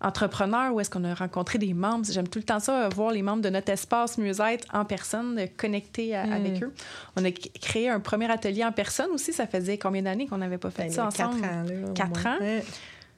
entrepreneurs 0.01 0.73
où 0.75 0.81
est-ce 0.81 0.91
qu'on 0.91 1.05
a 1.05 1.15
rencontré 1.15 1.59
des 1.59 1.75
membres. 1.75 2.05
J'aime 2.11 2.29
tout 2.29 2.39
le 2.39 2.45
temps 2.45 2.61
ça, 2.61 2.85
euh, 2.85 2.89
voir 2.89 3.11
les 3.13 3.23
membres 3.23 3.43
de 3.43 3.49
notre 3.51 3.71
espace 3.73 4.19
mieux-être 4.19 4.67
en 4.73 4.85
personne, 4.85 5.39
euh, 5.39 5.47
connectés 5.57 6.15
à- 6.15 6.27
Mm. 6.27 6.33
avec 6.33 6.63
eux. 6.63 6.73
On 7.17 7.25
a 7.25 7.31
créé 7.31 7.89
un 7.89 8.01
premier 8.01 8.31
atelier 8.31 8.65
en 8.65 8.73
personne 8.73 9.11
aussi. 9.13 9.33
Ça 9.33 9.47
faisait 9.47 9.79
combien 9.79 10.03
d'années 10.03 10.27
qu'on 10.27 10.39
n'avait 10.39 10.59
pas 10.59 10.71
fait 10.71 10.85
Ben, 10.85 10.91
ça 10.93 11.09
quatre 11.15 11.29
ensemble? 11.31 11.45
ans, 11.45 11.63
là, 11.63 11.89
au 11.91 11.93
Quatre 11.93 12.27
ans? 12.27 12.37
Ouais. 12.41 12.65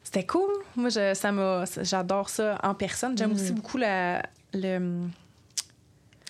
C'était 0.05 0.25
cool. 0.25 0.51
Moi, 0.77 0.89
je, 0.89 1.13
ça 1.15 1.33
m'a, 1.33 1.65
j'adore 1.83 2.31
ça 2.31 2.59
en 2.63 2.75
personne. 2.75 3.17
J'aime 3.19 3.31
Mm. 3.31 3.35
aussi 3.35 3.53
beaucoup 3.53 3.77
la, 3.77 4.23
le, 4.55 5.03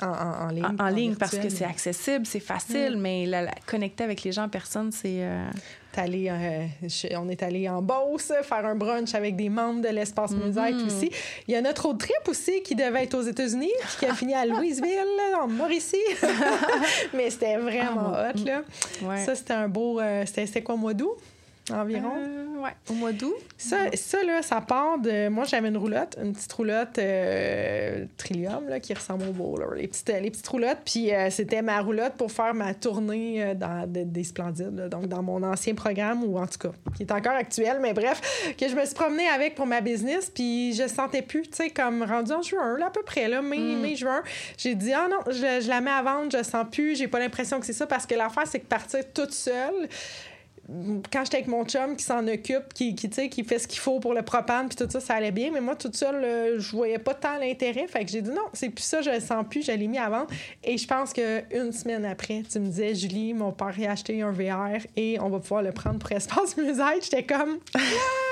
En, 0.01 0.07
en, 0.07 0.47
en 0.47 0.49
ligne. 0.51 0.65
en, 0.79 0.85
en 0.85 0.89
ligne 0.89 1.15
parce 1.17 1.37
que 1.37 1.49
c'est 1.49 1.65
accessible, 1.65 2.25
c'est 2.27 2.39
facile, 2.41 2.97
mais 2.99 3.27
la, 3.27 3.43
la- 3.43 3.55
connecter 3.67 4.05
avec 4.05 4.23
les 4.23 4.31
gens 4.33 4.45
en 4.45 4.49
personne, 4.49 4.93
c'est. 4.93 5.23
euh, 5.25 5.49
allé, 5.97 6.29
euh, 6.31 6.65
je- 6.85 7.17
on 7.17 7.29
est 7.29 7.43
allé 7.43 7.69
en 7.69 7.83
Beauce 7.83 8.31
faire 8.45 8.65
un 8.65 8.77
brunch 8.77 9.17
avec 9.17 9.35
des 9.35 9.49
membres 9.49 9.81
de 9.83 9.89
l'espace. 9.89 10.31
Musette 10.31 10.77
aussi. 10.87 11.11
Il 11.49 11.55
y 11.55 11.57
a 11.57 11.61
notre 11.61 11.87
autre 11.89 11.99
trip 12.07 12.29
aussi 12.29 12.63
qui 12.63 12.77
devait 12.77 13.03
être 13.03 13.15
aux 13.15 13.23
États-Unis, 13.23 13.73
qui 13.99 14.07
a 14.07 14.15
fini 14.15 14.33
à 14.35 14.47
Louisville, 14.47 15.03
en 15.43 15.49
Mauricie. 15.49 15.97
Mais 17.15 17.31
c'était 17.31 17.57
vraiment 17.57 18.13
Ah, 18.15 18.31
hot, 18.33 18.45
là. 18.45 18.63
ouais. 19.03 19.25
Ça, 19.25 19.35
c'était 19.35 19.55
un 19.55 19.69
beau... 19.69 19.99
euh, 20.01 20.23
c'était, 20.27 20.47
c'était 20.47 20.63
quoi, 20.63 20.77
mois 20.77 20.95
d'août? 20.95 21.17
Environ? 21.71 22.13
Euh, 22.19 22.63
ouais, 22.63 22.71
au 22.91 22.95
mois 22.95 23.13
d'août? 23.13 23.35
Ça, 23.57 23.77
ça, 23.95 24.23
là, 24.25 24.43
ça 24.43 24.61
part 24.61 24.99
de. 24.99 25.29
Moi, 25.29 25.45
j'avais 25.45 25.69
une 25.69 25.77
roulotte, 25.77 26.17
une 26.23 26.33
petite 26.33 26.53
roulotte 26.53 26.99
euh, 26.99 28.05
Trillium, 28.17 28.69
là, 28.69 28.81
qui 28.81 28.95
ressemble 28.95 29.25
au 29.29 29.33
bowler. 29.33 29.81
Les 29.83 29.89
petites, 29.89 30.09
les 30.09 30.31
petites 30.31 30.47
roulottes. 30.49 30.79
Puis 30.85 31.13
euh, 31.15 31.31
c'était 31.31 31.63
ma 31.63 31.81
roulotte 31.81 32.15
pour 32.15 32.31
faire 32.33 32.55
ma 32.55 32.75
tournée 32.75 33.43
euh, 33.43 33.55
dans, 33.55 33.91
de- 33.91 34.05
des 34.05 34.25
Splendides, 34.25 34.77
là. 34.77 34.89
donc 34.89 35.07
dans 35.07 35.23
mon 35.23 35.43
ancien 35.43 35.75
programme, 35.75 36.25
ou 36.25 36.39
en 36.39 36.47
tout 36.47 36.59
cas, 36.59 36.71
qui 36.97 37.03
est 37.03 37.13
encore 37.13 37.33
actuel, 37.33 37.79
mais 37.81 37.93
bref, 37.93 38.21
que 38.59 38.69
je 38.69 38.75
me 38.75 38.85
suis 38.85 38.95
promenée 38.95 39.29
avec 39.29 39.55
pour 39.55 39.67
ma 39.67 39.81
business. 39.81 40.31
Puis 40.35 40.75
je 40.75 40.87
sentais 40.89 41.23
plus, 41.23 41.43
tu 41.43 41.57
sais, 41.57 41.71
comme 41.71 42.03
rendu 42.03 42.33
en 42.33 42.43
juin, 42.43 42.79
là, 42.79 42.87
à 42.87 42.91
peu 42.91 43.03
près, 43.03 43.29
là, 43.29 43.43
mai, 43.43 43.59
mai, 43.59 43.97
juin. 43.97 44.23
J'ai 44.57 44.75
dit, 44.75 44.93
ah 44.93 45.09
non, 45.11 45.19
je, 45.29 45.61
je 45.63 45.69
la 45.69 45.81
mets 45.81 45.91
à 45.91 46.03
vendre, 46.03 46.31
je 46.37 46.43
sens 46.43 46.67
plus, 46.71 46.97
j'ai 46.97 47.09
pas 47.09 47.19
l'impression 47.19 47.61
que 47.61 47.67
c'est 47.67 47.73
ça, 47.73 47.87
parce 47.87 48.07
que 48.07 48.15
l'affaire, 48.15 48.47
c'est 48.47 48.61
que 48.61 48.67
partir 48.67 49.01
toute 49.13 49.33
seule, 49.33 49.89
quand 51.11 51.25
j'étais 51.25 51.39
avec 51.39 51.49
mon 51.49 51.65
chum 51.65 51.97
qui 51.97 52.05
s'en 52.05 52.27
occupe, 52.29 52.75
qui, 52.75 52.95
qui, 52.95 53.09
qui 53.09 53.45
fait 53.45 53.59
ce 53.59 53.67
qu'il 53.67 53.79
faut 53.79 54.01
pour 54.01 54.13
le 54.15 54.23
propane, 54.23 54.69
puis 54.69 54.77
tout 54.77 54.87
ça, 54.91 55.01
ça 55.01 55.15
allait 55.15 55.31
bien. 55.31 55.51
Mais 55.53 55.61
moi, 55.61 55.77
toute 55.77 55.97
seule, 55.97 56.23
euh, 56.23 56.59
je 56.61 56.71
voyais 56.77 56.99
pas 56.99 57.15
tant 57.15 57.39
l'intérêt. 57.39 57.87
Fait 57.89 58.05
que 58.05 58.11
j'ai 58.11 58.21
dit 58.23 58.31
non, 58.31 58.43
c'est 58.53 58.69
plus 58.69 58.83
ça, 58.85 59.01
je 59.01 59.11
le 59.11 59.21
sens 59.21 59.45
plus, 59.49 59.65
je 59.65 59.73
l'ai 59.73 59.89
mis 59.89 59.99
à 59.99 60.09
vendre. 60.11 60.27
Et 60.63 60.77
je 60.77 60.87
pense 60.87 61.13
qu'une 61.13 61.73
semaine 61.73 62.05
après, 62.05 62.43
tu 62.51 62.59
me 62.61 62.67
disais, 62.67 62.95
Julie, 62.95 63.33
mon 63.35 63.53
père 63.53 63.75
a 63.89 63.93
acheté 63.93 64.21
un 64.23 64.31
VR 64.33 64.79
et 64.97 65.19
on 65.21 65.29
va 65.31 65.39
pouvoir 65.39 65.63
le 65.63 65.73
prendre 65.73 65.99
pour 65.99 66.13
Espace 66.13 66.57
Musette. 66.57 67.05
J'étais 67.05 67.25
comme. 67.25 67.59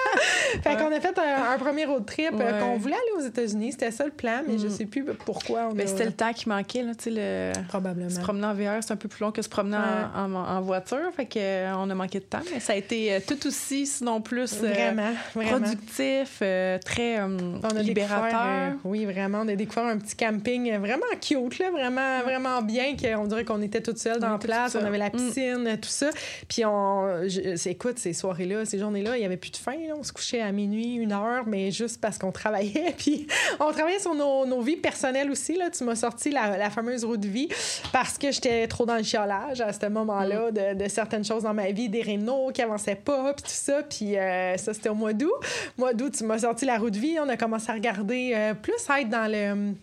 Ah! 0.08 0.18
fait 0.62 0.76
qu'on 0.76 0.92
a 0.92 1.00
fait 1.00 1.18
un, 1.18 1.50
un 1.52 1.58
premier 1.58 1.84
road 1.84 2.06
trip 2.06 2.30
euh, 2.32 2.36
Ouais. 2.38 2.60
qu'on 2.60 2.76
voulait 2.78 2.94
aller 2.94 3.22
aux 3.24 3.26
États-Unis. 3.26 3.72
C'était 3.72 3.90
ça 3.90 4.04
le 4.04 4.12
plan, 4.12 4.42
mais 4.46 4.56
je 4.56 4.68
sais 4.68 4.86
plus 4.86 5.04
pourquoi 5.04 5.68
on 5.72 5.78
a... 5.78 5.86
c'était 5.86 6.04
le 6.04 6.12
temps 6.12 6.32
qui 6.32 6.48
manquait, 6.48 6.82
là, 6.84 6.94
tu 6.94 7.04
sais, 7.04 7.10
le... 7.12 7.52
Probablement. 7.68 8.08
Se 8.08 8.20
promener 8.20 8.46
en 8.46 8.54
VR, 8.54 8.82
c'est 8.82 8.92
un 8.92 8.96
peu 8.96 9.08
plus 9.08 9.20
long 9.24 9.32
que 9.32 9.42
se 9.42 9.48
promener 9.48 9.76
en- 9.76 10.32
en, 10.32 10.34
en 10.36 10.60
voiture. 10.60 11.10
Fait 11.16 11.26
que, 11.26 11.38
euh, 11.40 11.72
a 11.74 11.94
manqué 11.94 12.20
de 12.20 12.24
temps, 12.26 12.40
mais 12.52 12.60
ça 12.60 12.72
a 12.74 12.76
été 12.76 13.14
euh, 13.14 13.20
tout 13.26 13.46
aussi, 13.46 13.86
sinon 13.86 14.20
plus, 14.20 14.54
euh, 14.62 14.68
Vraiment, 14.68 15.10
vraiment. 15.34 15.50
productif, 15.60 16.38
euh, 16.42 16.78
très 16.84 17.20
On 17.22 17.60
a 17.62 17.82
libérateur. 17.82 18.72
oui, 18.84 19.04
vraiment. 19.04 19.42
On 19.44 19.48
a 19.48 19.54
découvert 19.56 19.84
un 19.86 19.98
petit 19.98 20.16
camping 20.16 20.76
vraiment 20.78 21.04
cute, 21.20 21.58
là, 21.58 21.70
vraiment, 21.70 22.20
vraiment 22.22 22.62
bien. 22.62 22.94
qu'on 22.96 23.26
dirait 23.26 23.44
qu'on 23.44 23.62
était 23.62 23.80
toutes 23.80 23.98
seules 23.98 24.18
dans 24.20 24.28
On 24.28 24.32
la 24.32 24.38
place. 24.38 24.76
On 24.80 24.84
avait 24.84 24.98
la. 24.98 25.08
Mm. 25.08 25.12
piscine, 25.12 25.78
tout 25.80 25.88
ça. 25.88 26.10
Puis, 26.48 26.64
on, 26.64 27.22
je- 27.28 27.68
écoute, 27.68 27.98
ces 27.98 28.12
soirées-là, 28.12 28.64
ces 28.64 28.78
journées-là, 28.78 29.16
il 29.16 29.20
n'y 29.20 29.26
avait 29.26 29.36
plus 29.36 29.50
de 29.50 29.56
faim. 29.56 29.76
là. 29.86 29.94
On 29.98 30.02
se 30.02 30.12
couchait 30.12 30.40
à 30.40 30.50
minuit, 30.52 30.94
une 30.96 31.12
heure, 31.12 31.44
mais 31.46 31.70
juste 31.70 32.00
parce 32.00 32.18
qu'on 32.18 32.32
travaillait. 32.32 32.94
Puis, 32.98 33.26
on 33.60 33.70
travaillait 33.72 33.98
sur 34.00 34.14
nos, 34.14 34.46
nos 34.46 34.60
vies 34.60 34.76
personnelles 34.76 35.30
aussi. 35.30 35.56
Là. 35.56 35.70
Tu 35.70 35.84
m'as 35.84 35.94
sorti 35.96 36.30
la, 36.30 36.56
la 36.58 36.70
fameuse 36.70 37.04
roue 37.04 37.16
de 37.16 37.28
vie 37.28 37.48
parce 37.92 38.18
que 38.18 38.30
j'étais 38.32 38.66
trop 38.66 38.84
dans 38.84 38.96
le 38.96 39.02
chiolage 39.02 39.60
à 39.60 39.72
ce 39.72 39.86
moment-là 39.86 40.50
de, 40.50 40.74
de 40.74 40.88
certaines 40.88 41.24
choses 41.24 41.44
dans 41.44 41.54
ma 41.54 41.70
vie, 41.70 41.88
des 41.88 42.02
rénaux 42.16 42.50
qui 42.52 42.62
avançaient 42.62 42.96
pas, 42.96 43.34
puis 43.34 43.42
tout 43.42 43.50
ça. 43.50 43.82
Puis, 43.82 44.16
euh, 44.16 44.56
ça, 44.56 44.74
c'était 44.74 44.88
au 44.88 44.94
mois 44.94 45.12
d'août. 45.12 45.32
Mois 45.78 45.94
d'août, 45.94 46.14
tu 46.16 46.24
m'as 46.24 46.38
sorti 46.38 46.64
la 46.64 46.78
roue 46.78 46.90
de 46.90 46.98
vie. 46.98 47.16
On 47.20 47.28
a 47.28 47.36
commencé 47.36 47.70
à 47.70 47.74
regarder 47.74 48.32
euh, 48.34 48.54
plus 48.54 48.74
à 48.88 49.00
être 49.00 49.08
dans 49.08 49.30
le 49.30 49.74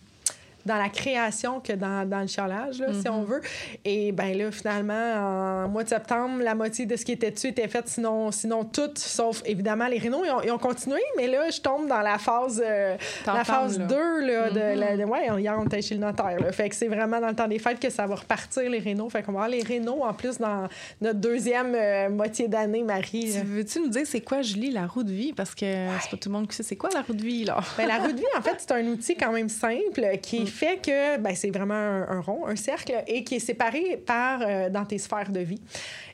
dans 0.66 0.76
la 0.76 0.88
création 0.88 1.60
que 1.60 1.72
dans, 1.72 2.08
dans 2.08 2.20
le 2.20 2.26
chiolage, 2.26 2.78
là, 2.80 2.88
si 3.00 3.08
on 3.08 3.22
veut. 3.22 3.40
Et 3.84 4.12
ben 4.12 4.36
là, 4.36 4.50
finalement, 4.50 5.64
en 5.64 5.68
mois 5.68 5.84
de 5.84 5.88
septembre, 5.88 6.42
la 6.42 6.54
moitié 6.54 6.86
de 6.86 6.96
ce 6.96 7.04
qui 7.04 7.12
était 7.12 7.30
dessus 7.30 7.48
était 7.48 7.68
fait, 7.68 7.86
sinon, 7.88 8.30
sinon 8.30 8.64
tout, 8.64 8.90
sauf 8.96 9.42
évidemment 9.44 9.86
les 9.88 9.98
rénaux, 9.98 10.22
ils 10.24 10.30
ont, 10.30 10.42
ils 10.42 10.50
ont 10.50 10.58
continué, 10.58 11.00
mais 11.16 11.26
là, 11.26 11.50
je 11.50 11.60
tombe 11.60 11.86
dans 11.88 12.00
la 12.00 12.18
phase, 12.18 12.62
euh, 12.64 12.96
la 13.26 13.44
phase 13.44 13.78
là. 13.78 13.86
2, 13.86 14.26
là, 14.26 14.50
de, 14.50 14.78
la- 14.80 14.96
de- 14.96 15.04
ouais, 15.04 15.26
hier, 15.40 15.56
on 15.58 15.66
était 15.66 15.82
chez 15.82 15.94
le 15.94 16.00
notaire, 16.00 16.38
là. 16.40 16.52
Fait 16.52 16.68
que 16.68 16.74
c'est 16.76 16.88
vraiment 16.88 17.20
dans 17.20 17.28
le 17.28 17.34
temps 17.34 17.48
des 17.48 17.58
fêtes 17.58 17.80
que 17.80 17.90
ça 17.90 18.06
va 18.06 18.14
repartir, 18.16 18.68
les 18.70 18.78
rénaux. 18.78 19.08
Fait 19.10 19.22
qu'on 19.22 19.32
va 19.32 19.44
avoir 19.44 19.48
les 19.50 19.62
rénaux, 19.62 20.02
en 20.02 20.14
plus, 20.14 20.38
dans 20.38 20.68
notre 21.00 21.18
deuxième 21.20 21.74
euh, 21.74 22.08
moitié 22.08 22.48
d'année, 22.48 22.82
Marie. 22.82 23.32
Tu-. 23.32 23.46
Veux-tu 23.46 23.80
nous 23.80 23.88
dire 23.88 24.06
c'est 24.06 24.20
quoi, 24.20 24.42
Julie, 24.42 24.70
la 24.70 24.86
roue 24.86 25.02
de 25.04 25.12
vie? 25.12 25.32
Parce 25.32 25.54
que 25.54 25.66
c'est 26.00 26.10
pas 26.10 26.16
tout 26.16 26.28
le 26.28 26.32
monde 26.34 26.48
qui 26.48 26.56
sait 26.56 26.62
c'est 26.62 26.76
quoi 26.76 26.90
la 26.94 27.02
roue 27.02 27.14
de 27.14 27.22
vie, 27.22 27.44
là. 27.44 27.58
Ben, 27.76 27.86
la 27.86 27.98
roue 27.98 28.12
de 28.12 28.16
vie, 28.18 28.24
en 28.38 28.42
fait, 28.42 28.54
c'est 28.58 28.72
un 28.72 28.86
outil 28.86 29.14
quand 29.16 29.32
même 29.32 29.48
simple 29.48 30.02
qui 30.22 30.38
est 30.42 30.46
fait 30.54 30.80
que 30.80 31.18
ben, 31.18 31.34
c'est 31.34 31.50
vraiment 31.50 31.74
un, 31.74 32.20
rond, 32.20 32.46
un 32.46 32.56
cercle, 32.56 33.02
et 33.06 33.24
qui 33.24 33.36
est 33.36 33.40
séparé 33.40 33.96
par 33.96 34.40
euh, 34.42 34.70
dans 34.70 34.84
tes 34.84 34.98
sphères 34.98 35.30
de 35.30 35.40
vie. 35.40 35.60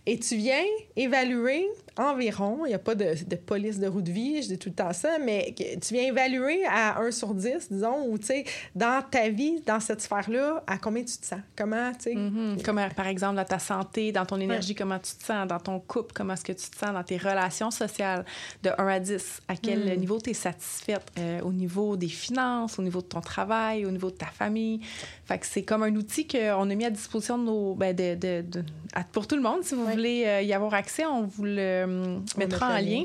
Et 0.07 0.19
tu 0.19 0.37
viens 0.37 0.65
évaluer 0.97 1.69
environ, 1.97 2.65
il 2.65 2.71
n'y 2.71 2.75
a 2.75 2.79
pas 2.79 2.95
de, 2.95 3.15
de, 3.27 3.37
police 3.37 3.79
de 3.79 3.87
roue 3.87 4.01
de 4.01 4.11
vie, 4.11 4.43
je 4.43 4.49
dis 4.49 4.59
tout 4.59 4.71
le 4.71 4.75
temps 4.75 4.93
ça, 4.93 5.19
mais 5.23 5.55
tu 5.57 5.95
viens 5.95 6.05
évaluer 6.05 6.65
à 6.67 6.99
1 7.01 7.11
sur 7.11 7.35
10, 7.35 7.71
disons, 7.71 8.07
ou 8.09 8.19
tu 8.19 8.27
sais, 8.27 8.45
dans 8.75 9.03
ta 9.09 9.29
vie, 9.29 9.61
dans 9.67 9.81
cette 9.81 10.01
sphère-là, 10.01 10.65
à 10.67 10.79
combien 10.79 11.03
tu 11.03 11.19
te 11.19 11.27
sens? 11.27 11.41
Comment, 11.57 11.93
tu 11.93 12.05
sais? 12.05 12.15
Mm-hmm. 12.15 12.63
Comme 12.63 12.81
par 12.97 13.07
exemple, 13.07 13.37
dans 13.37 13.45
ta 13.45 13.59
santé, 13.59 14.13
dans 14.13 14.25
ton 14.25 14.41
énergie, 14.41 14.75
comment 14.75 14.99
tu 14.99 15.13
te 15.15 15.25
sens, 15.25 15.47
dans 15.47 15.59
ton 15.59 15.79
couple, 15.81 16.13
comment 16.15 16.35
est-ce 16.35 16.45
que 16.45 16.53
tu 16.53 16.71
te 16.71 16.77
sens, 16.77 16.93
dans 16.93 17.05
tes 17.05 17.19
relations 17.19 17.71
sociales, 17.71 18.25
de 18.63 18.71
1 18.79 18.87
à 18.87 19.01
10, 19.01 19.43
à 19.49 19.57
quel 19.57 19.85
mm. 19.85 20.01
niveau 20.01 20.19
tu 20.19 20.31
es 20.31 20.35
satisfaite, 20.35 21.03
euh, 21.19 21.41
au 21.43 21.53
niveau 21.53 21.97
des 21.97 22.09
finances, 22.09 22.79
au 22.79 22.83
niveau 22.83 23.03
de 23.03 23.07
ton 23.07 23.21
travail, 23.21 23.85
au 23.85 23.91
niveau 23.91 24.11
de 24.11 24.17
ta 24.17 24.30
famille. 24.33 24.81
Fait 25.25 25.39
que 25.39 25.47
c'est 25.47 25.63
comme 25.63 25.83
un 25.83 25.95
outil 25.95 26.27
qu'on 26.27 26.71
a 26.71 26.75
mis 26.75 26.85
à 26.85 26.91
disposition 26.91 27.39
de 27.39 27.45
nos, 27.45 27.75
ben 27.75 27.95
de, 27.95 28.15
de, 28.15 28.65
pour 29.13 29.27
tout 29.27 29.37
le 29.37 29.43
monde. 29.43 29.63
Si 29.63 29.75
vous 29.75 29.87
voulez 29.87 30.25
euh, 30.27 30.43
y 30.43 30.53
avoir 30.53 30.75
accès, 30.75 31.05
on 31.07 31.23
vous 31.23 31.45
le 31.45 31.57
euh, 31.59 32.19
mettra 32.37 32.75
en 32.75 32.79
lien. 32.79 33.05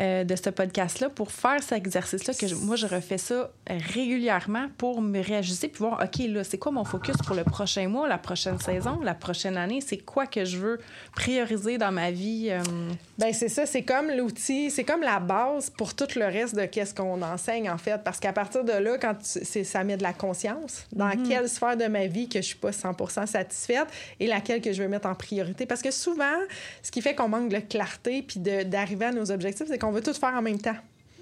Euh, 0.00 0.24
de 0.24 0.36
ce 0.36 0.48
podcast-là 0.48 1.10
pour 1.10 1.30
faire 1.30 1.62
cet 1.62 1.76
exercice-là, 1.76 2.32
que 2.32 2.54
moi, 2.64 2.76
je 2.76 2.86
refais 2.86 3.18
ça 3.18 3.50
régulièrement 3.68 4.68
pour 4.78 5.02
me 5.02 5.20
réajuster 5.20 5.68
puis 5.68 5.80
voir, 5.80 6.02
OK, 6.02 6.26
là, 6.28 6.44
c'est 6.44 6.56
quoi 6.56 6.72
mon 6.72 6.84
focus 6.84 7.16
pour 7.26 7.36
le 7.36 7.44
prochain 7.44 7.88
mois, 7.88 8.08
la 8.08 8.16
prochaine 8.16 8.58
saison, 8.58 9.00
la 9.02 9.14
prochaine 9.14 9.58
année? 9.58 9.82
C'est 9.82 9.98
quoi 9.98 10.26
que 10.26 10.46
je 10.46 10.56
veux 10.56 10.78
prioriser 11.14 11.76
dans 11.76 11.92
ma 11.92 12.10
vie? 12.10 12.48
Euh? 12.50 12.62
Ben 13.18 13.34
c'est 13.34 13.50
ça, 13.50 13.66
c'est 13.66 13.82
comme 13.82 14.10
l'outil, 14.10 14.70
c'est 14.70 14.84
comme 14.84 15.02
la 15.02 15.20
base 15.20 15.68
pour 15.68 15.94
tout 15.94 16.08
le 16.16 16.24
reste 16.24 16.54
de 16.54 16.64
qu'est-ce 16.64 16.94
qu'on 16.94 17.20
enseigne, 17.20 17.68
en 17.68 17.78
fait. 17.78 18.02
Parce 18.02 18.18
qu'à 18.18 18.32
partir 18.32 18.64
de 18.64 18.72
là, 18.72 18.96
quand 18.96 19.14
tu, 19.16 19.62
ça 19.64 19.84
met 19.84 19.98
de 19.98 20.02
la 20.02 20.14
conscience, 20.14 20.86
dans 20.92 21.08
mm-hmm. 21.08 21.28
quelle 21.28 21.48
sphère 21.50 21.76
de 21.76 21.86
ma 21.86 22.06
vie 22.06 22.30
que 22.30 22.40
je 22.40 22.46
suis 22.46 22.56
pas 22.56 22.72
100 22.72 23.26
satisfaite 23.26 23.88
et 24.20 24.26
laquelle 24.26 24.62
que 24.62 24.72
je 24.72 24.82
veux 24.82 24.88
mettre 24.88 25.06
en 25.06 25.14
priorité. 25.14 25.66
Parce 25.66 25.82
que 25.82 25.90
souvent, 25.90 26.38
ce 26.82 26.90
qui 26.90 27.02
fait 27.02 27.14
qu'on 27.14 27.28
manque 27.28 27.50
de 27.50 27.58
clarté 27.58 28.22
puis 28.22 28.40
d'arriver 28.40 29.04
à 29.04 29.12
nos 29.12 29.30
objectifs, 29.30 29.66
c'est 29.68 29.81
qu'on 29.82 29.92
veut 29.92 30.02
tout 30.02 30.14
faire 30.14 30.34
en 30.34 30.42
même 30.42 30.60
temps. 30.60 30.76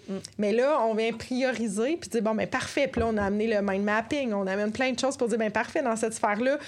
Mm. 0.08 0.16
Mais 0.38 0.52
là, 0.52 0.78
on 0.82 0.94
vient 0.94 1.12
prioriser 1.12 1.96
puis 1.96 2.08
dire 2.10 2.22
bon, 2.22 2.34
ben 2.34 2.46
parfait. 2.46 2.88
Puis 2.88 3.00
là, 3.00 3.08
on 3.08 3.16
a 3.16 3.24
amené 3.24 3.46
le 3.46 3.62
mind 3.62 3.84
mapping, 3.84 4.32
on 4.32 4.46
amène 4.46 4.72
plein 4.72 4.92
de 4.92 4.98
choses 4.98 5.16
pour 5.16 5.28
dire 5.28 5.38
ben 5.38 5.50
parfait, 5.50 5.82
dans 5.82 5.96
cette 5.96 6.14
sphère-là, 6.14 6.58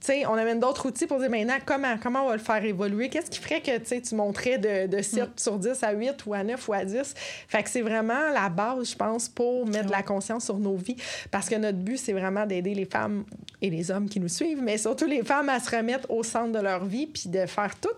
sais, 0.00 0.26
on 0.26 0.34
amène 0.34 0.60
d'autres 0.60 0.86
outils 0.86 1.06
pour 1.06 1.18
dire 1.18 1.30
maintenant 1.30 1.58
comment, 1.64 1.96
comment 2.02 2.24
on 2.24 2.28
va 2.28 2.36
le 2.36 2.42
faire 2.42 2.64
évoluer? 2.64 3.08
Qu'est-ce 3.08 3.30
qui 3.30 3.38
ferait 3.38 3.60
que 3.60 3.98
tu 4.00 4.14
montrais 4.14 4.58
de, 4.58 4.86
de 4.86 5.02
7 5.02 5.22
mm. 5.22 5.32
sur 5.36 5.58
10 5.58 5.82
à 5.82 5.92
8 5.92 6.26
ou 6.26 6.34
à 6.34 6.42
9 6.42 6.68
ou 6.68 6.72
à 6.72 6.84
10? 6.84 7.14
Fait 7.48 7.62
que 7.62 7.70
c'est 7.70 7.82
vraiment 7.82 8.30
la 8.32 8.48
base, 8.48 8.90
je 8.90 8.96
pense, 8.96 9.28
pour 9.28 9.66
mettre 9.66 9.86
de 9.86 9.92
la 9.92 10.02
conscience 10.02 10.44
sur 10.44 10.58
nos 10.58 10.76
vies. 10.76 10.96
Parce 11.30 11.48
que 11.48 11.56
notre 11.56 11.78
but, 11.78 11.98
c'est 11.98 12.12
vraiment 12.12 12.46
d'aider 12.46 12.74
les 12.74 12.86
femmes 12.86 13.24
et 13.60 13.70
les 13.70 13.90
hommes 13.90 14.08
qui 14.08 14.20
nous 14.20 14.28
suivent, 14.28 14.62
mais 14.62 14.78
surtout 14.78 15.06
les 15.06 15.22
femmes 15.22 15.48
à 15.48 15.60
se 15.60 15.76
remettre 15.76 16.10
au 16.10 16.22
centre 16.22 16.52
de 16.52 16.62
leur 16.62 16.84
vie 16.84 17.06
puis 17.06 17.28
de 17.28 17.46
faire 17.46 17.78
tout 17.78 17.88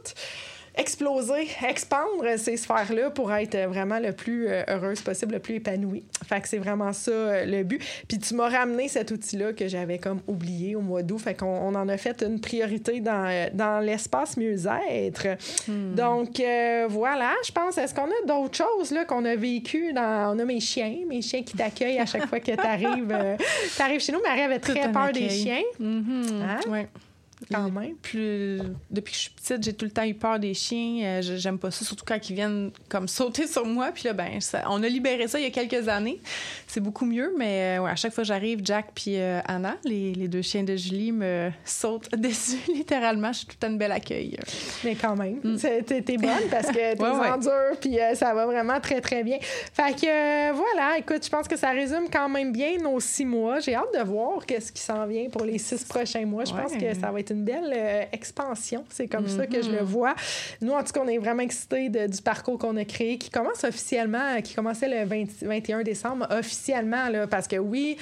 exploser, 0.74 1.48
expandre 1.68 2.38
ces 2.38 2.56
sphères-là 2.56 3.10
pour 3.10 3.32
être 3.32 3.56
vraiment 3.68 3.98
le 3.98 4.12
plus 4.12 4.48
euh, 4.48 4.62
heureuse 4.68 5.02
possible, 5.02 5.34
le 5.34 5.40
plus 5.40 5.56
épanouie. 5.56 6.04
Fait 6.26 6.40
que 6.40 6.48
c'est 6.48 6.58
vraiment 6.58 6.92
ça 6.92 7.10
euh, 7.10 7.44
le 7.44 7.62
but. 7.62 7.82
Puis 8.08 8.18
tu 8.18 8.34
m'as 8.34 8.48
ramené 8.48 8.88
cet 8.88 9.10
outil-là 9.10 9.52
que 9.52 9.68
j'avais 9.68 9.98
comme 9.98 10.20
oublié 10.26 10.74
au 10.74 10.80
mois 10.80 11.02
d'août. 11.02 11.18
Fait 11.18 11.34
qu'on 11.34 11.46
on 11.46 11.74
en 11.74 11.88
a 11.88 11.96
fait 11.96 12.22
une 12.22 12.40
priorité 12.40 13.00
dans, 13.00 13.26
euh, 13.28 13.48
dans 13.52 13.80
l'espace 13.80 14.36
mieux-être. 14.36 15.26
Hmm. 15.68 15.94
Donc 15.94 16.42
voilà, 16.88 17.32
je 17.44 17.52
pense. 17.52 17.78
Est-ce 17.78 17.94
qu'on 17.94 18.06
a 18.06 18.26
d'autres 18.26 18.56
choses 18.56 18.90
là 18.90 19.04
qu'on 19.04 19.24
a 19.24 19.36
vécues 19.36 19.92
dans. 19.92 20.34
On 20.34 20.38
a 20.38 20.44
mes 20.44 20.60
chiens, 20.60 20.96
mes 21.06 21.22
chiens 21.22 21.42
qui 21.42 21.56
t'accueillent 21.56 21.98
à 21.98 22.06
chaque 22.06 22.26
fois 22.26 22.40
que 22.40 22.52
tu 22.52 22.58
arrives, 22.58 23.14
arrives 23.78 24.00
chez 24.00 24.12
nous. 24.12 24.22
Marie 24.22 24.42
avait 24.42 24.58
très 24.58 24.90
peur 24.90 25.12
des 25.12 25.28
chiens. 25.28 25.62
Hein? 25.80 26.60
Quand 27.50 27.70
même. 27.70 27.94
Plus, 27.96 28.60
depuis 28.90 29.12
que 29.12 29.16
je 29.16 29.22
suis 29.22 29.30
petite, 29.30 29.62
j'ai 29.62 29.72
tout 29.72 29.84
le 29.84 29.90
temps 29.90 30.04
eu 30.04 30.14
peur 30.14 30.38
des 30.38 30.54
chiens. 30.54 31.04
Euh, 31.04 31.22
j'aime 31.22 31.58
pas 31.58 31.70
ça, 31.70 31.84
surtout 31.84 32.04
quand 32.06 32.18
ils 32.28 32.34
viennent 32.34 32.70
comme 32.88 33.08
sauter 33.08 33.46
sur 33.48 33.66
moi. 33.66 33.90
Puis 33.92 34.04
là, 34.04 34.12
ben, 34.12 34.38
on 34.68 34.82
a 34.82 34.88
libéré 34.88 35.28
ça 35.28 35.38
il 35.38 35.44
y 35.44 35.46
a 35.46 35.50
quelques 35.50 35.88
années. 35.88 36.20
C'est 36.66 36.80
beaucoup 36.80 37.04
mieux, 37.04 37.32
mais 37.36 37.78
euh, 37.78 37.82
ouais, 37.82 37.90
à 37.90 37.96
chaque 37.96 38.12
fois 38.12 38.22
que 38.22 38.28
j'arrive, 38.28 38.60
Jack 38.64 38.90
puis 38.94 39.18
euh, 39.18 39.40
Anna, 39.46 39.76
les, 39.84 40.14
les, 40.14 40.28
deux 40.28 40.42
chiens 40.42 40.62
de 40.62 40.76
Julie, 40.76 41.12
me 41.12 41.50
sautent 41.64 42.10
dessus 42.16 42.58
littéralement. 42.68 43.32
Je 43.32 43.38
suis 43.38 43.46
tout 43.46 43.56
le 43.60 43.68
temps 43.68 43.74
belle 43.74 43.92
accueil. 43.92 44.36
Mais 44.84 44.94
quand 44.94 45.16
même, 45.16 45.40
mm. 45.42 45.56
t'es 45.86 46.16
bonne 46.16 46.48
parce 46.50 46.68
que 46.68 46.94
t'es 46.94 47.02
ouais, 47.02 47.10
ouais. 47.10 47.76
puis 47.80 47.98
ça 48.14 48.34
va 48.34 48.46
vraiment 48.46 48.80
très, 48.80 49.00
très 49.00 49.22
bien. 49.22 49.38
Fait 49.40 49.94
que 49.94 50.52
voilà, 50.52 50.98
écoute, 50.98 51.24
je 51.24 51.30
pense 51.30 51.48
que 51.48 51.56
ça 51.56 51.70
résume 51.70 52.08
quand 52.12 52.28
même 52.28 52.52
bien 52.52 52.78
nos 52.78 53.00
six 53.00 53.24
mois. 53.24 53.60
J'ai 53.60 53.74
hâte 53.74 53.94
de 53.94 54.02
voir 54.02 54.44
qu'est-ce 54.46 54.72
qui 54.72 54.82
s'en 54.82 55.06
vient 55.06 55.28
pour 55.28 55.44
les 55.44 55.58
six 55.58 55.84
prochains 55.84 56.26
mois. 56.26 56.44
Je 56.44 56.52
pense 56.52 56.72
que 56.72 56.94
ça 56.94 57.10
va 57.10 57.20
être 57.20 57.31
une 57.32 57.44
belle 57.44 57.72
euh, 57.74 58.04
expansion. 58.12 58.84
C'est 58.88 59.08
comme 59.08 59.28
ça 59.28 59.46
que 59.46 59.62
je 59.62 59.70
le 59.70 59.78
mm-hmm. 59.78 59.82
vois. 59.82 60.14
Nous, 60.60 60.72
en 60.72 60.82
tout 60.82 60.92
cas, 60.92 61.00
on 61.04 61.08
est 61.08 61.18
vraiment 61.18 61.42
excités 61.42 61.88
du 61.88 62.22
parcours 62.22 62.58
qu'on 62.58 62.76
a 62.76 62.84
créé, 62.84 63.18
qui 63.18 63.30
commence 63.30 63.64
officiellement, 63.64 64.40
qui 64.42 64.54
commençait 64.54 64.88
le 64.88 65.08
21 65.46 65.82
décembre, 65.82 66.26
officiellement, 66.30 67.08
là, 67.08 67.26
parce 67.26 67.48
que 67.48 67.56
oui, 67.56 67.96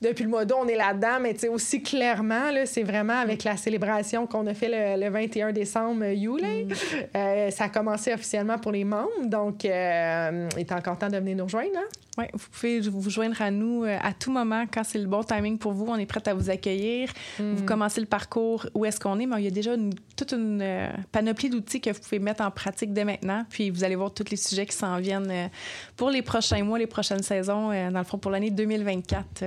depuis 0.00 0.24
le 0.24 0.30
mois 0.30 0.44
d'août, 0.44 0.58
on 0.60 0.68
est 0.68 0.76
là-dedans, 0.76 1.18
mais 1.20 1.48
aussi 1.48 1.82
clairement, 1.82 2.50
c'est 2.66 2.84
vraiment 2.84 3.18
avec 3.18 3.42
la 3.44 3.56
célébration 3.56 4.26
qu'on 4.26 4.46
a 4.46 4.54
fait 4.54 4.96
le, 4.96 5.08
21 5.08 5.52
décembre 5.52 6.04
euh, 6.04 6.12
Yule. 6.12 6.42
Mm. 6.42 6.68
Euh, 7.16 7.50
ça 7.50 7.64
a 7.64 7.68
commencé 7.68 8.12
officiellement 8.12 8.58
pour 8.58 8.72
les 8.72 8.84
membres, 8.84 9.08
donc 9.24 9.64
euh, 9.64 10.48
il 10.56 10.60
est 10.60 10.72
encore 10.72 10.98
temps 10.98 11.08
de 11.08 11.16
venir 11.16 11.36
nous 11.36 11.44
rejoindre. 11.44 11.70
Hein? 11.76 11.88
Oui, 12.18 12.24
vous 12.34 12.48
pouvez 12.50 12.80
vous 12.80 13.10
joindre 13.10 13.40
à 13.40 13.50
nous 13.50 13.84
à 13.84 14.12
tout 14.12 14.32
moment 14.32 14.64
quand 14.72 14.82
c'est 14.84 14.98
le 14.98 15.06
bon 15.06 15.22
timing 15.22 15.56
pour 15.56 15.72
vous. 15.72 15.86
On 15.86 15.96
est 15.96 16.06
prêt 16.06 16.26
à 16.26 16.34
vous 16.34 16.50
accueillir. 16.50 17.10
Mm. 17.38 17.54
Vous 17.54 17.64
commencez 17.64 18.00
le 18.00 18.08
parcours 18.08 18.66
où 18.74 18.84
est-ce 18.84 18.98
qu'on 18.98 19.18
est, 19.20 19.26
mais 19.26 19.36
il 19.38 19.44
y 19.44 19.48
a 19.48 19.52
déjà 19.52 19.72
toute 20.16 20.32
une 20.32 20.90
panoplie 21.12 21.48
d'outils 21.48 21.80
que 21.80 21.90
vous 21.90 22.00
pouvez 22.00 22.18
mettre 22.18 22.42
en 22.42 22.50
pratique 22.50 22.92
dès 22.92 23.04
maintenant. 23.04 23.44
Puis 23.48 23.70
vous 23.70 23.84
allez 23.84 23.94
voir 23.94 24.12
tous 24.12 24.30
les 24.30 24.36
sujets 24.36 24.66
qui 24.66 24.76
s'en 24.76 24.98
viennent 24.98 25.50
pour 25.96 26.10
les 26.10 26.22
prochains 26.22 26.64
mois, 26.64 26.78
les 26.78 26.88
prochaines 26.88 27.22
saisons, 27.22 27.68
dans 27.68 27.98
le 27.98 28.04
fond 28.04 28.18
pour 28.18 28.32
l'année 28.32 28.50
2024 28.50 29.44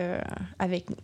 avec 0.58 0.90
nous. 0.90 0.96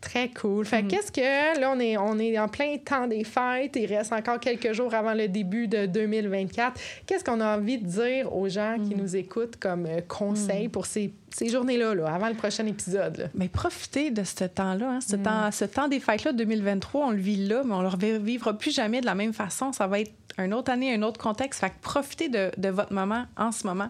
Très 0.00 0.30
cool. 0.30 0.64
Fait 0.66 0.82
mhm. 0.82 0.88
qu'est-ce 0.88 1.12
que 1.12 1.60
là, 1.60 1.72
on 1.74 1.80
est, 1.80 1.96
on 1.96 2.18
est 2.18 2.38
en 2.38 2.48
plein 2.48 2.76
temps 2.78 3.06
des 3.06 3.24
fêtes. 3.24 3.76
Il 3.76 3.86
reste 3.86 4.12
encore 4.12 4.38
quelques 4.38 4.72
jours 4.72 4.92
avant 4.94 5.14
le 5.14 5.28
début 5.28 5.68
de 5.68 5.86
2024. 5.86 6.80
Qu'est-ce 7.06 7.24
qu'on 7.24 7.40
a 7.40 7.56
envie 7.56 7.78
de 7.78 7.86
dire 7.86 8.34
aux 8.34 8.48
gens 8.48 8.76
qui 8.76 8.94
mhm. 8.94 9.00
nous 9.00 9.16
écoutent 9.16 9.56
comme 9.56 9.86
euh, 9.86 10.00
conseil 10.06 10.64
mhm. 10.64 10.70
pour 10.70 10.86
ces, 10.86 11.12
ces 11.30 11.48
journées-là, 11.48 11.94
là, 11.94 12.14
avant 12.14 12.28
le 12.28 12.34
prochain 12.34 12.66
épisode? 12.66 13.30
Mais 13.34 13.48
profitez 13.48 14.10
de 14.10 14.24
ce 14.24 14.44
temps-là. 14.44 14.96
Hein. 14.96 15.00
Ce, 15.00 15.16
temps, 15.16 15.50
ce 15.50 15.64
temps 15.64 15.88
des 15.88 16.00
fêtes-là, 16.00 16.32
2023, 16.32 17.06
on 17.06 17.10
le 17.10 17.16
vit 17.16 17.46
là, 17.46 17.62
mais 17.64 17.74
on 17.74 17.82
ne 17.82 17.88
le 17.88 18.18
vivra 18.18 18.56
plus 18.56 18.74
jamais 18.74 19.00
de 19.00 19.06
la 19.06 19.14
même 19.14 19.32
façon. 19.32 19.72
Ça 19.72 19.86
va 19.86 20.00
être 20.00 20.12
une 20.38 20.54
autre 20.54 20.70
année, 20.70 20.94
un 20.94 21.02
autre 21.02 21.20
contexte. 21.20 21.60
Fait 21.60 21.70
que 21.70 21.74
profitez 21.80 22.28
de, 22.28 22.50
de 22.56 22.68
votre 22.68 22.92
moment 22.92 23.26
en 23.36 23.52
ce 23.52 23.66
moment. 23.66 23.88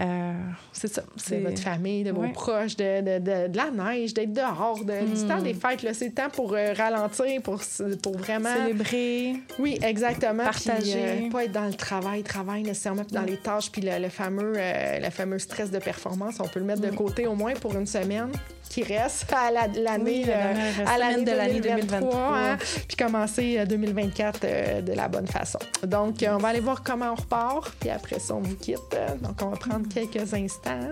Euh, 0.00 0.32
c'est 0.72 0.88
ça. 0.88 1.02
De 1.30 1.36
votre 1.36 1.60
famille, 1.60 2.04
de 2.04 2.12
vos 2.12 2.28
proches, 2.28 2.76
de, 2.76 3.00
de, 3.00 3.48
de, 3.48 3.56
la 3.56 3.70
neige, 3.70 4.14
d'être 4.14 4.32
dehors, 4.32 4.84
de, 4.84 5.06
du 5.06 5.26
temps 5.26 5.40
des 5.40 5.54
fêtes. 5.54 5.86
C'est 5.94 6.06
le 6.06 6.12
temps 6.12 6.30
pour 6.30 6.54
euh, 6.54 6.72
ralentir, 6.74 7.42
pour, 7.42 7.60
pour 8.02 8.16
vraiment. 8.18 8.54
Célébrer. 8.54 9.36
Oui, 9.58 9.78
exactement. 9.82 10.44
Partager. 10.44 10.92
Puis, 10.92 11.26
euh, 11.26 11.30
pas 11.30 11.44
être 11.44 11.52
dans 11.52 11.66
le 11.66 11.74
travail, 11.74 12.22
travail 12.22 12.62
nécessairement, 12.62 13.04
puis 13.04 13.14
dans 13.14 13.22
les 13.22 13.38
tâches, 13.38 13.70
puis 13.70 13.82
le, 13.82 13.98
le 13.98 14.08
fameux, 14.08 14.54
le 14.56 15.10
fameux 15.10 15.38
stress 15.38 15.70
de 15.70 15.78
performance. 15.78 16.36
On 16.40 16.48
peut 16.48 16.60
le 16.60 16.66
mettre 16.66 16.82
de 16.82 16.90
côté 16.90 17.26
au 17.26 17.34
moins 17.34 17.54
pour 17.54 17.74
une 17.74 17.86
semaine 17.86 18.32
qui 18.68 18.82
reste 18.82 19.32
à 19.32 19.50
l'année 19.50 20.26
à 20.32 20.98
l'année 20.98 21.24
de 21.24 21.30
l'année 21.30 21.60
2023, 21.60 22.14
hein, 22.14 22.58
puis 22.88 22.96
commencer 22.96 23.64
2024 23.66 24.82
de 24.82 24.92
la 24.92 25.08
bonne 25.08 25.26
façon. 25.26 25.58
Donc, 25.86 26.24
on 26.28 26.38
va 26.38 26.48
aller 26.48 26.60
voir 26.60 26.82
comment 26.82 27.12
on 27.12 27.14
repart, 27.14 27.74
puis 27.78 27.90
après 27.90 28.18
ça, 28.18 28.34
on 28.34 28.40
vous 28.40 28.56
quitte. 28.56 28.96
Donc, 29.20 29.40
on 29.42 29.50
va 29.50 29.56
prendre 29.56 29.88
quelques 29.88 30.32
instants. 30.34 30.90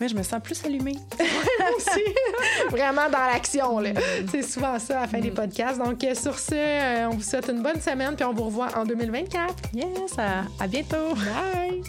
Mais 0.00 0.08
je 0.08 0.16
me 0.16 0.22
sens 0.22 0.40
plus 0.42 0.64
allumée. 0.64 0.96
aussi. 1.76 2.04
Vraiment 2.70 3.08
dans 3.10 3.26
l'action. 3.32 3.80
Mm. 3.80 3.94
C'est 4.30 4.42
souvent 4.42 4.78
ça 4.78 4.98
à 4.98 5.00
la 5.02 5.08
fin 5.08 5.20
des 5.20 5.30
mm. 5.30 5.34
podcasts. 5.34 5.78
Donc, 5.78 6.02
euh, 6.04 6.14
sur 6.14 6.38
ce, 6.38 6.54
euh, 6.54 7.08
on 7.08 7.16
vous 7.16 7.22
souhaite 7.22 7.48
une 7.48 7.62
bonne 7.62 7.80
semaine 7.80 8.16
puis 8.16 8.24
on 8.24 8.32
vous 8.32 8.44
revoit 8.44 8.68
en 8.76 8.84
2024. 8.84 9.54
Yes, 9.74 10.18
à, 10.18 10.44
à 10.58 10.66
bientôt. 10.66 11.14
Bye. 11.14 11.82